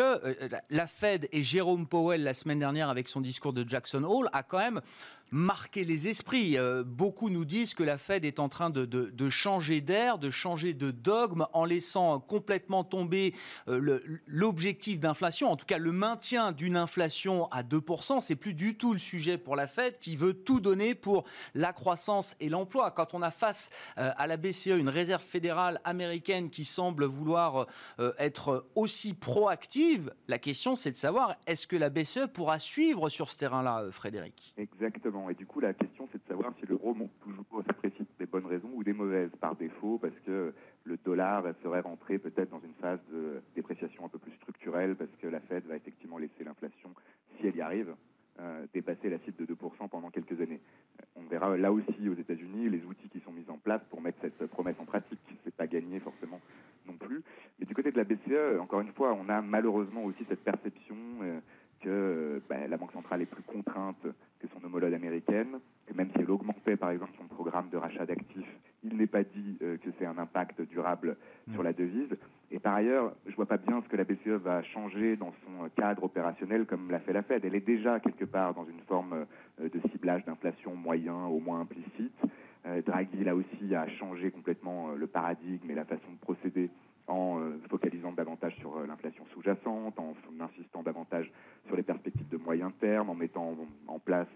la 0.70 0.88
Fed 0.88 1.28
et 1.32 1.44
Jérôme 1.44 1.88
Powell 1.88 2.24
la 2.24 2.34
semaine 2.34 2.60
dernière 2.60 2.90
avec 2.90 3.08
son 3.08 3.22
discours 3.22 3.54
de 3.54 3.68
Jackson 3.68 4.04
Hole 4.04 4.30
a 4.34 4.44
quand 4.44 4.58
même 4.58 4.82
marqué 5.36 5.84
les 5.84 6.08
esprits. 6.08 6.58
Euh, 6.58 6.84
beaucoup 6.86 7.30
nous 7.30 7.44
disent 7.44 7.74
que 7.74 7.84
la 7.84 7.98
Fed 7.98 8.24
est 8.24 8.40
en 8.40 8.48
train 8.48 8.70
de, 8.70 9.30
changer 9.30 9.82
d'air, 9.82 10.18
de 10.18 10.30
changer 10.30 10.74
de 10.74 10.92
dogme 10.92 11.46
en 11.52 11.66
laissant 11.66 12.20
complètement 12.20 12.86
tomber 12.86 13.34
euh, 13.68 14.00
l'objectif 14.28 15.00
d'inflation, 15.00 15.52
en 15.52 15.58
tout 15.58 15.66
cas 15.66 15.78
le 15.78 15.92
maintien 15.92 16.54
d'une 16.54 16.78
inflation 16.78 17.52
à 17.52 17.64
2%. 17.64 18.22
C'est 18.22 18.38
plus 18.38 18.54
du 18.54 18.78
tout 18.78 18.94
le 18.94 19.00
sujet 19.00 19.38
pour 19.38 19.58
la 19.58 19.68
Fed 19.68 20.00
qui 20.00 20.16
veut 20.16 20.34
tout 20.34 20.62
donner 20.62 20.96
pour 20.96 21.26
la 21.54 21.74
croissance 21.74 22.36
et 22.40 22.48
l'emploi. 22.48 22.92
Quand 22.92 23.14
on 23.14 23.22
a 23.22 23.32
face 23.32 23.72
euh, 23.98 24.12
à 24.16 24.28
la 24.28 24.38
BCE 24.38 24.68
une 24.68 24.90
réserve 24.90 25.24
fédérale 25.24 25.82
américaine 25.84 26.50
qui 26.50 26.64
semble 26.64 27.04
vouloir 27.04 27.68
être 28.20 28.68
aussi 28.76 29.14
proactive, 29.14 30.14
la 30.28 30.40
question 30.40 30.76
c'est 30.78 30.92
de 30.92 30.98
savoir 30.98 31.36
est-ce 31.46 31.68
que 31.68 31.76
la 31.76 31.90
BCE 31.90 32.28
pourra 32.34 32.58
suivre 32.60 33.10
sur 33.10 33.30
ce 33.30 33.36
terrain-là, 33.36 33.86
Frédéric? 33.92 34.54
Exactement. 34.58 35.25
Et 35.30 35.34
du 35.34 35.46
coup, 35.46 35.60
la 35.60 35.74
question, 35.74 36.08
c'est 36.12 36.22
de 36.24 36.28
savoir 36.28 36.54
si 36.60 36.66
l'euro 36.66 36.94
monte 36.94 37.12
toujours 37.22 37.64
s'apprécie 37.66 38.06
des 38.20 38.26
bonnes 38.26 38.46
raisons 38.46 38.70
ou 38.74 38.84
des 38.84 38.94
mauvaises 38.94 39.32
par 39.40 39.56
défaut, 39.56 39.98
parce 39.98 40.18
que 40.26 40.54
le 40.84 40.98
dollar 40.98 41.44
serait 41.64 41.82
rentré 41.82 42.18
peut-être 42.18 42.50
dans 42.50 42.60
une 42.60 42.74
phase 42.82 43.00
de 43.12 43.42
dépréciation 43.56 44.06
un 44.06 44.10
peu 44.10 44.20
plus 44.20 44.34
structurelle, 44.34 44.96
parce 44.96 45.12
que 45.22 45.28
la 45.28 45.40
Fed 45.42 45.66
va 45.66 45.76
effectivement 45.76 46.18
laisser 46.18 46.44
l'inflation, 46.44 46.90
si 47.40 47.48
elle 47.48 47.56
y 47.56 47.62
arrive, 47.62 47.96
euh, 48.40 48.66
dépasser 48.74 49.10
la 49.10 49.18
cible 49.20 49.46
de 49.46 49.54
2% 49.54 49.88
pendant 49.90 50.10
quelques 50.10 50.40
années. 50.42 50.60
On 51.16 51.24
verra 51.24 51.56
là 51.58 51.72
aussi 51.72 52.10
aux 52.10 52.16
États-Unis 52.16 52.70
les 52.70 52.84
outils 52.84 53.10
qui 53.10 53.22
sont 53.22 53.32
mis 53.32 53.46
en 53.50 53.58
place 53.58 53.82
pour 53.90 54.02
mettre 54.02 54.20
cette 54.22 54.46
promesse 54.48 54.76
en 54.80 54.86
pratique. 54.86 55.20
C'est 55.44 55.56
pas 55.56 55.68
gagné 55.68 56.00
forcément 56.00 56.42
non 56.86 56.94
plus. 56.94 57.24
Mais 57.60 57.66
du 57.66 57.74
côté 57.74 57.92
de 57.92 57.98
la 57.98 58.04
BCE, 58.04 58.60
encore 58.60 58.82
une 58.82 58.92
fois, 58.92 59.14
on 59.14 59.30
a 59.30 59.42
malheureusement 59.42 60.04
aussi 60.04 60.26
cette 60.26 60.44
perception 60.44 60.96
que 61.82 62.42
bah, 62.50 62.68
la 62.68 62.78
Banque 62.78 62.92
centrale 62.92 63.22
est 63.22 63.32
plus 63.32 63.44
contrainte 63.44 64.06
homologue 64.66 64.94
américaine, 64.94 65.60
que 65.86 65.94
même 65.94 66.10
si 66.12 66.20
elle 66.20 66.32
augmentait 66.32 66.76
par 66.76 66.92
exemple 66.92 67.12
son 67.18 67.26
programme 67.26 67.70
de 67.70 67.78
rachat 67.78 68.06
d'actifs, 68.06 68.52
il 68.84 68.98
n'est 68.98 69.08
pas 69.08 69.24
dit 69.24 69.58
que 69.60 69.90
c'est 69.98 70.06
un 70.06 70.18
impact 70.18 70.62
durable 70.62 71.18
sur 71.54 71.64
la 71.64 71.74
devise. 71.74 72.16
Et 72.52 72.60
par 72.60 72.76
ailleurs, 72.76 73.14
je 73.26 73.32
ne 73.32 73.36
vois 73.36 73.48
pas 73.48 73.58
bien 73.58 73.82
ce 73.82 73.88
que 73.88 73.96
la 73.96 74.04
BCE 74.04 74.42
va 74.42 74.62
changer 74.64 75.16
dans 75.16 75.34
son 75.46 75.70
cadre 75.76 76.04
opérationnel 76.04 76.66
comme 76.66 76.92
l'a 76.92 77.00
fait 77.00 77.14
la 77.14 77.24
Fed. 77.24 77.44
Elle 77.44 77.56
est 77.56 77.66
déjà 77.66 78.00
quelque 78.00 78.26
part 78.26 78.54
dans 78.54 78.66
une 78.66 78.82
forme 78.82 79.26
de 79.60 79.80
ciblage 79.92 80.24
d'inflation 80.26 80.76
moyen, 80.76 81.26
au 81.26 81.40
moins 81.40 81.62
implicite. 81.62 82.20
Draghi, 82.86 83.24
là 83.24 83.36
aussi, 83.36 83.76
a 83.76 83.88
changé 83.88 84.32
complètement 84.32 84.92
le 84.92 85.08
paradigme 85.08 85.70
et 85.70 85.76
la 85.76 85.86
façon 85.86 86.12
de 86.12 86.18
procéder 86.20 86.70
en 87.08 87.40
focalisant 87.70 88.12
davantage 88.12 88.56
sur 88.56 88.80
l'inflation 88.80 89.24
sous-jacente, 89.34 90.00
en 90.00 90.16
insistant 90.40 90.82
davantage 90.82 91.32
sur 91.68 91.76
les 91.76 91.84
perspectives 91.84 92.28
de 92.30 92.38
moyen 92.38 92.72
terme, 92.80 93.12
en 93.12 93.16
mettant 93.16 93.56
en 93.88 94.00
place 94.00 94.28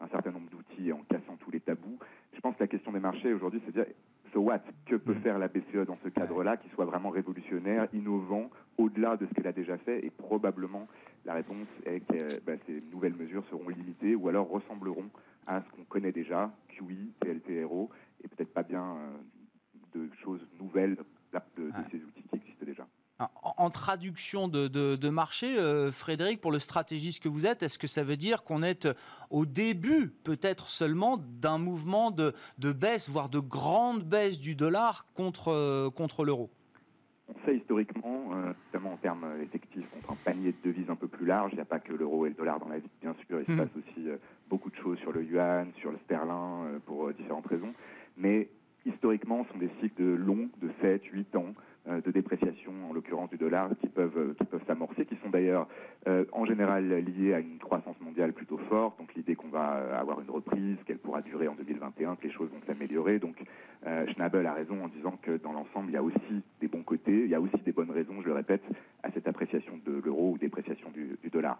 un 0.00 0.08
certain 0.08 0.30
nombre 0.30 0.48
d'outils 0.50 0.88
et 0.88 0.92
en 0.92 1.02
cassant 1.08 1.36
tous 1.40 1.50
les 1.50 1.60
tabous. 1.60 1.98
Je 2.32 2.40
pense 2.40 2.56
que 2.56 2.62
la 2.62 2.68
question 2.68 2.92
des 2.92 3.00
marchés 3.00 3.23
aujourd'hui, 3.34 3.60
c'est 3.66 3.72
dire 3.72 3.86
so 4.32 4.40
what? 4.40 4.60
Que 4.86 4.96
peut 4.96 5.14
faire 5.14 5.38
la 5.38 5.48
BCE 5.48 5.86
dans 5.86 5.98
ce 6.02 6.08
cadre-là 6.08 6.56
qui 6.56 6.68
soit 6.70 6.84
vraiment 6.84 7.10
révolutionnaire, 7.10 7.86
innovant, 7.92 8.50
au-delà 8.78 9.16
de 9.16 9.26
ce 9.26 9.34
qu'elle 9.34 9.46
a 9.46 9.52
déjà 9.52 9.78
fait 9.78 10.04
Et 10.04 10.10
probablement, 10.10 10.88
la 11.24 11.34
réponse 11.34 11.68
est 11.86 12.00
que 12.00 12.40
bah, 12.44 12.54
ces 12.66 12.82
nouvelles 12.92 13.14
mesures 13.14 13.44
seront 13.50 13.68
limitées 13.68 14.14
ou 14.14 14.28
alors 14.28 14.48
ressembleront 14.48 15.08
à 15.46 15.62
ce 15.62 15.76
qu'on 15.76 15.84
connaît 15.84 16.12
déjà, 16.12 16.50
QE, 16.68 17.12
TLTRO, 17.20 17.90
et 18.22 18.28
peut-être 18.28 18.52
pas 18.52 18.62
bien 18.62 18.96
de 19.94 20.08
choses 20.22 20.44
nouvelles 20.58 20.96
de, 21.56 21.64
de 21.64 21.72
ces 21.90 21.98
outils 21.98 22.22
qui 22.22 22.36
existent 22.36 22.64
déjà. 22.64 22.86
En 23.58 23.70
traduction 23.84 24.48
de, 24.48 25.08
marché, 25.10 25.56
Frédéric, 25.92 26.40
pour 26.40 26.50
le 26.50 26.58
stratégiste 26.58 27.22
que 27.22 27.28
vous 27.28 27.44
êtes, 27.44 27.62
est-ce 27.62 27.78
que 27.78 27.86
ça 27.86 28.02
veut 28.02 28.16
dire 28.16 28.42
qu'on 28.42 28.62
est 28.62 28.88
au 29.28 29.44
début, 29.44 30.08
peut-être 30.24 30.70
seulement, 30.70 31.18
d'un 31.18 31.58
mouvement 31.58 32.10
de, 32.10 32.32
baisse, 32.72 33.10
voire 33.10 33.28
de 33.28 33.40
grande 33.40 34.02
baisse 34.02 34.40
du 34.40 34.54
dollar 34.54 35.04
contre, 35.12 35.90
contre 35.90 36.24
l'euro? 36.24 36.48
On 37.28 37.34
sait 37.44 37.58
historiquement, 37.58 38.30
notamment 38.72 38.94
en 38.94 38.96
termes 38.96 39.26
effectifs, 39.42 39.90
contre 39.90 40.12
un 40.12 40.16
panier 40.24 40.52
de 40.52 40.70
devises 40.70 40.88
un 40.88 40.96
peu 40.96 41.08
plus 41.08 41.26
large, 41.26 41.50
il 41.52 41.56
n'y 41.56 41.60
a 41.60 41.66
pas 41.66 41.78
que 41.78 41.92
l'euro 41.92 42.24
et 42.24 42.30
le 42.30 42.34
dollar 42.34 42.58
dans 42.58 42.68
la 42.68 42.78
vie, 42.78 42.88
bien 43.02 43.14
sûr, 43.28 43.38
il 43.46 43.46
se 43.46 43.58
passe 43.60 43.76
aussi 43.76 44.08
beaucoup 44.48 44.70
de 44.70 44.76
choses 44.76 44.98
sur 45.00 45.12
le 45.12 45.22
yuan, 45.22 45.68
sur 45.78 45.90
le 45.90 45.98
sterling, 46.06 46.80
pour 46.86 47.12
différentes 47.12 47.46
raisons, 47.48 47.74
mais 48.16 48.48
historiquement, 48.86 49.44
ce 49.44 49.52
sont 49.52 49.58
des 49.58 49.70
cycles 49.82 50.16
longs, 50.16 50.48
de 50.62 50.70
7, 50.80 51.02
8 51.04 51.36
ans, 51.36 51.54
de 51.86 52.10
dépréciation, 52.10 52.72
en 52.88 52.92
l'occurrence 52.92 53.30
du 53.30 53.36
dollar, 53.36 53.68
qui 53.80 53.88
peuvent, 53.88 54.34
qui 54.38 54.44
peuvent 54.44 54.64
s'amorcer, 54.66 55.04
qui 55.04 55.16
sont 55.22 55.30
d'ailleurs 55.30 55.68
en 56.32 56.46
général 56.46 56.88
liés 56.88 57.34
à 57.34 57.40
une 57.40 57.58
croissance 57.58 58.00
mondiale 58.00 58.32
plutôt 58.32 58.58
forte. 58.68 58.98
Donc 58.98 59.14
l'idée 59.14 59.34
qu'on 59.34 59.48
va 59.48 59.98
avoir 59.98 60.20
une 60.20 60.30
reprise, 60.30 60.76
qu'elle 60.86 60.98
pourra 60.98 61.20
durer 61.22 61.48
en 61.48 61.54
2021, 61.54 62.16
que 62.16 62.26
les 62.26 62.32
choses 62.32 62.48
vont 62.50 62.60
s'améliorer. 62.66 63.18
Donc 63.18 63.36
Schnabel 64.12 64.46
a 64.46 64.54
raison 64.54 64.82
en 64.82 64.88
disant 64.88 65.18
que 65.20 65.36
dans 65.36 65.52
l'ensemble, 65.52 65.90
il 65.90 65.94
y 65.94 65.98
a 65.98 66.02
aussi 66.02 66.42
des 66.60 66.68
bons 66.68 66.82
côtés, 66.82 67.24
il 67.24 67.30
y 67.30 67.34
a 67.34 67.40
aussi 67.40 67.56
des 67.64 67.72
bonnes 67.72 67.90
raisons, 67.90 68.20
je 68.22 68.28
le 68.28 68.34
répète, 68.34 68.62
à 69.02 69.10
cette 69.10 69.28
appréciation 69.28 69.78
de 69.84 70.00
l'euro 70.04 70.32
ou 70.32 70.38
dépréciation 70.38 70.90
du, 70.90 71.18
du 71.22 71.28
dollar. 71.28 71.58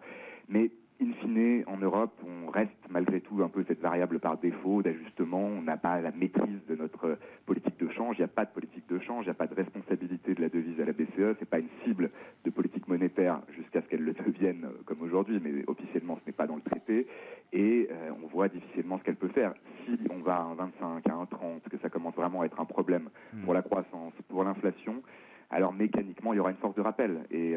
Mais 0.48 0.70
in 1.00 1.12
fine, 1.20 1.64
en 1.66 1.76
Europe, 1.78 2.12
on 2.24 2.50
reste 2.50 2.70
malgré 2.88 3.20
tout 3.20 3.42
un 3.42 3.48
peu 3.48 3.64
cette 3.66 3.80
variable 3.80 4.20
par 4.20 4.38
défaut 4.38 4.82
d'ajustement. 4.82 5.42
On 5.42 5.62
n'a 5.62 5.76
pas 5.76 6.00
la 6.00 6.12
maîtrise 6.12 6.64
de 6.68 6.76
notre 6.76 7.18
politique 7.46 7.78
de 7.78 7.88
change. 7.90 8.16
Il 8.18 8.20
n'y 8.20 8.26
a 8.26 8.28
pas 8.28 8.44
de 8.44 8.50
politique 8.50 8.88
de 8.88 8.98
change. 9.00 9.24
Il 9.24 9.28
n'y 9.28 9.32
a 9.32 9.34
pas 9.34 9.46
de 9.46 9.54
responsabilité 9.54 10.34
de 10.34 10.40
la 10.40 10.48
devise 10.48 10.80
à 10.80 10.84
la 10.84 10.92
BCE. 10.92 11.16
Ce 11.16 11.40
n'est 11.40 11.46
pas 11.50 11.58
une 11.58 11.68
cible 11.84 12.10
de 12.44 12.50
politique 12.50 12.86
monétaire 12.86 13.40
jusqu'à 13.56 13.82
ce 13.82 13.88
qu'elle 13.88 14.04
le 14.04 14.12
devienne 14.12 14.68
comme 14.84 15.02
aujourd'hui, 15.02 15.40
mais 15.42 15.64
officiellement, 15.66 16.16
ce 16.22 16.26
n'est 16.26 16.32
pas 16.32 16.46
dans 16.46 16.56
le 16.56 16.62
traité. 16.62 17.06
Et 17.52 17.88
on 18.22 18.26
voit 18.28 18.48
difficilement 18.48 18.98
ce 18.98 19.04
qu'elle 19.04 19.16
peut 19.16 19.28
faire. 19.28 19.54
Si 19.84 19.98
on 20.10 20.22
va 20.22 20.36
à 20.36 20.42
un 20.42 20.54
25, 20.54 21.08
à 21.08 21.14
un 21.14 21.26
30, 21.26 21.68
que 21.68 21.78
ça 21.78 21.88
commence 21.88 22.14
vraiment 22.14 22.42
à 22.42 22.46
être 22.46 22.60
un 22.60 22.64
problème 22.64 23.08
pour 23.44 23.54
la 23.54 23.62
croissance, 23.62 24.12
pour 24.28 24.44
l'inflation, 24.44 25.02
alors 25.50 25.72
mécaniquement, 25.72 26.32
il 26.32 26.36
y 26.36 26.40
aura 26.40 26.50
une 26.50 26.56
force 26.56 26.74
de 26.74 26.80
rappel 26.80 27.20
et 27.30 27.54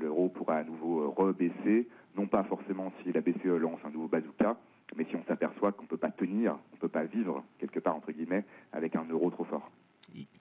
l'euro 0.00 0.28
pourra 0.28 0.56
à 0.56 0.64
nouveau 0.64 1.10
rebaisser 1.10 1.88
pas 2.28 2.44
forcément 2.44 2.92
si 3.02 3.12
la 3.12 3.20
BCE 3.20 3.58
lance 3.60 3.80
un 3.84 3.90
nouveau 3.90 4.08
bazooka, 4.08 4.56
mais 4.96 5.04
si 5.04 5.16
on 5.16 5.24
s'aperçoit 5.24 5.72
qu'on 5.72 5.82
ne 5.82 5.88
peut 5.88 5.96
pas 5.96 6.10
tenir, 6.10 6.58
on 6.72 6.76
ne 6.76 6.80
peut 6.80 6.88
pas 6.88 7.04
vivre, 7.04 7.44
quelque 7.58 7.80
part, 7.80 7.96
entre 7.96 8.12
guillemets, 8.12 8.44
avec 8.72 8.96
un 8.96 9.04
euro 9.04 9.30
trop 9.30 9.44
fort. 9.44 9.70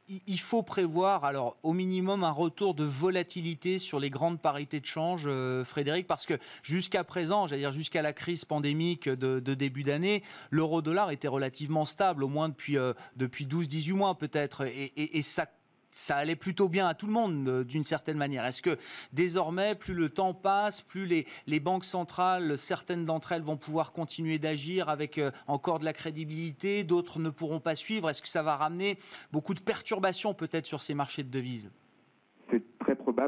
Il 0.07 0.39
faut 0.39 0.63
prévoir, 0.63 1.25
alors, 1.25 1.57
au 1.61 1.73
minimum, 1.73 2.23
un 2.23 2.31
retour 2.31 2.73
de 2.73 2.85
volatilité 2.85 3.79
sur 3.79 3.99
les 3.99 4.09
grandes 4.09 4.39
parités 4.39 4.79
de 4.79 4.85
change, 4.85 5.27
Frédéric, 5.65 6.07
parce 6.07 6.25
que 6.25 6.35
jusqu'à 6.63 7.03
présent, 7.03 7.47
j'allais 7.47 7.63
dire 7.63 7.73
jusqu'à 7.73 8.01
la 8.01 8.13
crise 8.13 8.45
pandémique 8.45 9.09
de, 9.09 9.39
début 9.39 9.83
d'année, 9.83 10.23
l'euro-dollar 10.51 11.11
était 11.11 11.27
relativement 11.27 11.83
stable, 11.83 12.23
au 12.23 12.29
moins 12.29 12.47
depuis, 12.47 12.77
depuis 13.17 13.45
12-18 13.45 13.93
mois 13.93 14.15
peut-être, 14.15 14.65
et, 14.65 14.93
et, 14.95 15.17
et 15.17 15.21
ça 15.21 15.47
ça 15.91 16.17
allait 16.17 16.35
plutôt 16.35 16.69
bien 16.69 16.87
à 16.87 16.93
tout 16.93 17.07
le 17.07 17.13
monde 17.13 17.63
d'une 17.63 17.83
certaine 17.83 18.17
manière. 18.17 18.45
Est-ce 18.45 18.61
que 18.61 18.77
désormais, 19.13 19.75
plus 19.75 19.93
le 19.93 20.09
temps 20.09 20.33
passe, 20.33 20.81
plus 20.81 21.05
les, 21.05 21.59
banques 21.59 21.85
centrales, 21.85 22.57
certaines 22.57 23.05
d'entre 23.05 23.31
elles 23.31 23.41
vont 23.41 23.57
pouvoir 23.57 23.93
continuer 23.93 24.39
d'agir 24.39 24.89
avec 24.89 25.19
encore 25.47 25.79
de 25.79 25.85
la 25.85 25.93
crédibilité, 25.93 26.83
d'autres 26.83 27.19
ne 27.19 27.29
pourront 27.29 27.59
pas 27.59 27.75
suivre? 27.75 28.09
Est-ce 28.09 28.21
que 28.21 28.27
ça 28.27 28.43
va 28.43 28.55
ramener 28.57 28.99
beaucoup 29.31 29.53
de 29.53 29.61
perturbations 29.61 30.33
peut-être 30.33 30.65
sur 30.65 30.81
ces 30.81 30.93
marchés 30.93 31.23
de 31.23 31.29
devises? 31.29 31.71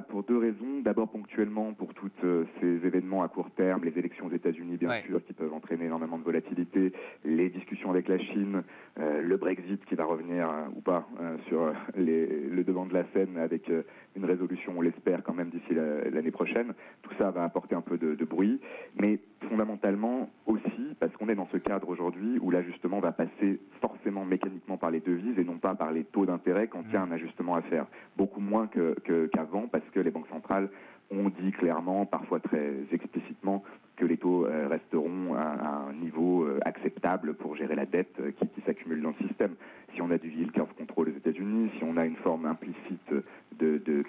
Pour 0.07 0.23
deux 0.23 0.37
raisons. 0.37 0.81
D'abord 0.83 1.09
ponctuellement 1.09 1.73
pour 1.73 1.93
tous 1.93 2.11
ces 2.61 2.85
événements 2.85 3.23
à 3.23 3.27
court 3.27 3.49
terme, 3.51 3.83
les 3.83 3.97
élections 3.97 4.27
aux 4.27 4.31
États-Unis 4.31 4.77
bien 4.77 4.89
ouais. 4.89 5.03
sûr 5.07 5.23
qui 5.25 5.33
peuvent 5.33 5.53
entraîner 5.53 5.85
énormément 5.85 6.17
de 6.17 6.23
volatilité, 6.23 6.93
les 7.25 7.49
discussions 7.49 7.89
avec 7.89 8.07
la 8.07 8.19
Chine, 8.19 8.63
euh, 8.99 9.21
le 9.21 9.37
Brexit 9.37 9.83
qui 9.85 9.95
va 9.95 10.05
revenir 10.05 10.49
euh, 10.49 10.65
ou 10.75 10.81
pas 10.81 11.07
euh, 11.19 11.37
sur 11.47 11.73
les, 11.97 12.27
le 12.27 12.63
devant 12.63 12.85
de 12.85 12.93
la 12.93 13.03
scène 13.13 13.37
avec 13.37 13.71
une 14.15 14.25
résolution, 14.25 14.73
on 14.77 14.81
l'espère 14.81 15.23
quand 15.23 15.33
même 15.33 15.49
d'ici 15.49 15.73
l'année 15.73 16.31
prochaine. 16.31 16.73
Tout 17.01 17.13
ça 17.17 17.31
va 17.31 17.43
apporter 17.43 17.75
un 17.75 17.81
peu 17.81 17.97
de, 17.97 18.15
de 18.15 18.25
bruit, 18.25 18.59
mais 18.99 19.19
fondamentalement 19.49 20.29
aussi 20.45 20.95
parce 20.99 21.11
qu'on 21.13 21.29
est 21.29 21.35
dans 21.35 21.47
ce 21.51 21.57
cadre 21.57 21.89
aujourd'hui 21.89 22.37
où 22.41 22.51
l'ajustement 22.51 22.99
va 22.99 23.11
passer 23.11 23.59
forcément 23.81 24.25
mécaniquement 24.25 24.77
par 24.77 24.91
les 24.91 24.99
devises 24.99 25.37
et 25.37 25.43
non 25.43 25.57
pas 25.57 25.75
par 25.75 25.91
les 25.91 26.03
taux 26.03 26.25
d'intérêt 26.25 26.67
quand 26.67 26.83
il 26.87 26.93
y 26.93 26.97
a 26.97 27.01
un 27.01 27.11
ajustement 27.11 27.55
à 27.55 27.61
faire. 27.63 27.85
Beaucoup 28.17 28.41
moins 28.41 28.67
qu'avant 28.67 29.67
que, 29.67 29.77
qu 29.77 29.78
parce 29.79 29.91
que 29.91 29.99
les 29.99 30.11
banques 30.11 30.29
centrales 30.29 30.69
ont 31.11 31.29
dit 31.29 31.51
clairement, 31.51 32.05
parfois 32.05 32.39
très 32.39 32.73
explicitement, 32.91 33.63
que 33.95 34.05
les 34.05 34.17
taux 34.17 34.47
resteront 34.69 35.33
à, 35.35 35.87
un 35.89 35.93
niveau 35.93 36.47
acceptable 36.63 37.33
pour 37.33 37.55
gérer 37.55 37.75
la 37.75 37.85
dette 37.85 38.15
qui, 38.37 38.47
qui 38.47 38.61
s'accumule 38.61 39.01
dans 39.01 39.13
le 39.19 39.27
système. 39.27 39.55
Si 39.93 40.01
on 40.01 40.11
a 40.11 40.17
du 40.17 40.29
yield 40.29 40.51
curve 40.51 40.73
control 40.77 41.09
aux 41.09 41.17
États-Unis, 41.17 41.71
si 41.77 41.83
on 41.83 41.97
a 41.97 42.05
une 42.05 42.15
forme 42.15 42.45
implicite 42.45 43.11
de, 43.57 44.03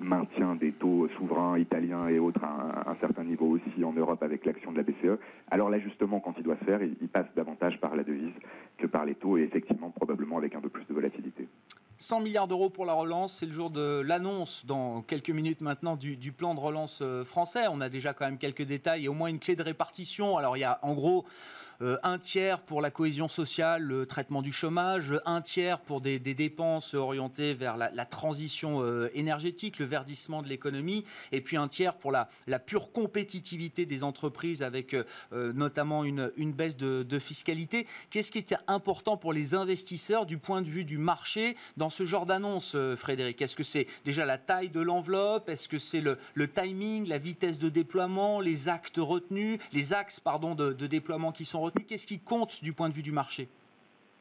maintien 0.00 0.54
des 0.54 0.72
taux 0.72 1.08
souverains 1.16 1.58
italiens 1.58 2.08
et 2.08 2.18
autres 2.18 2.42
à 2.44 2.90
un, 2.90 2.94
certain 2.96 3.24
niveau 3.24 3.46
aussi 3.46 3.84
en 3.84 3.92
Europe 3.92 4.22
avec 4.22 4.44
l'action 4.44 4.72
de 4.72 4.76
la 4.76 4.82
BCE, 4.82 5.18
alors 5.50 5.70
l'ajustement, 5.70 6.20
quand 6.20 6.34
il 6.38 6.44
doit 6.44 6.56
se 6.56 6.64
faire, 6.64 6.80
il 6.82 7.08
passe 7.08 7.26
davantage 7.34 7.80
par 7.80 7.96
la 7.96 8.04
devise 8.04 8.34
que 8.76 8.86
par 8.86 9.04
les 9.04 9.14
taux 9.14 9.36
et 9.38 9.42
effectivement 9.42 9.90
probablement 9.90 10.38
avec 10.38 10.54
un 10.54 10.60
peu 10.60 10.68
plus 10.68 10.84
de 10.84 10.94
volatilité. 10.94 11.48
100 12.08 12.20
milliards 12.20 12.48
d'euros 12.48 12.70
pour 12.70 12.86
la 12.86 12.94
relance, 12.94 13.34
c'est 13.34 13.44
le 13.44 13.52
jour 13.52 13.68
de 13.68 14.00
l'annonce 14.02 14.64
dans 14.64 15.02
quelques 15.02 15.28
minutes 15.28 15.60
maintenant 15.60 15.94
du, 15.94 16.16
du, 16.16 16.32
plan 16.32 16.54
de 16.54 16.60
relance 16.60 17.02
français. 17.26 17.66
On 17.70 17.82
a 17.82 17.90
déjà 17.90 18.14
quand 18.14 18.24
même 18.24 18.38
quelques 18.38 18.62
détails 18.62 19.04
et 19.04 19.08
au 19.08 19.12
moins 19.12 19.28
une 19.28 19.38
clé 19.38 19.56
de 19.56 19.62
répartition. 19.62 20.38
Alors 20.38 20.56
il 20.56 20.60
y 20.60 20.64
a 20.64 20.78
en 20.80 20.94
gros 20.94 21.26
euh, 21.26 21.28
un 21.80 22.18
tiers 22.18 22.60
pour 22.60 22.80
la 22.80 22.90
cohésion 22.90 23.28
sociale, 23.28 23.82
le 23.82 24.04
traitement 24.04 24.42
du 24.42 24.52
chômage, 24.52 25.14
un 25.26 25.40
tiers 25.40 25.80
pour 25.80 26.00
des, 26.00 26.18
dépenses 26.18 26.94
orientées 26.94 27.54
vers 27.54 27.76
la, 27.76 28.04
transition 28.04 28.82
euh, 28.82 29.10
énergétique, 29.14 29.78
le 29.78 29.86
verdissement 29.86 30.42
de 30.42 30.48
l'économie, 30.48 31.04
et 31.30 31.40
puis 31.40 31.56
un 31.56 31.68
tiers 31.68 31.96
pour 31.96 32.10
la, 32.10 32.28
pure 32.58 32.90
compétitivité 32.90 33.86
des 33.86 34.02
entreprises 34.02 34.62
avec 34.62 34.94
euh, 34.94 35.52
notamment 35.52 36.02
une, 36.04 36.52
baisse 36.52 36.76
de, 36.76 37.18
fiscalité. 37.18 37.86
Qu'est-ce 38.10 38.32
qui 38.32 38.38
est 38.38 38.54
important 38.66 39.16
pour 39.16 39.32
les 39.32 39.54
investisseurs 39.54 40.26
du 40.26 40.38
point 40.38 40.62
de 40.62 40.68
vue 40.68 40.84
du 40.84 40.98
marché 40.98 41.56
dans 41.76 41.90
ce 41.90 42.04
genre 42.04 42.26
d'annonce, 42.26 42.76
Frédéric? 42.96 43.40
Est-ce 43.40 43.56
que 43.56 43.64
c'est 43.64 43.86
déjà 44.04 44.24
la 44.24 44.38
taille 44.38 44.70
de 44.70 44.80
l'enveloppe? 44.80 45.48
Est-ce 45.48 45.68
que 45.68 45.78
c'est 45.78 46.00
le, 46.00 46.18
le, 46.34 46.48
timing, 46.48 47.06
la 47.08 47.18
vitesse 47.18 47.58
de 47.58 47.68
déploiement, 47.68 48.40
les 48.40 48.68
actes 48.68 48.98
retenus, 48.98 49.60
les 49.72 49.92
axes 49.92 50.18
pardon, 50.20 50.54
de, 50.54 50.72
de 50.72 50.86
déploiement 50.86 51.30
qui 51.32 51.44
sont 51.44 51.60
retenus? 51.60 51.67
Qu'est-ce 51.86 52.06
qui 52.06 52.20
compte 52.20 52.62
du 52.62 52.72
point 52.72 52.88
de 52.88 52.94
vue 52.94 53.02
du 53.02 53.12
marché? 53.12 53.48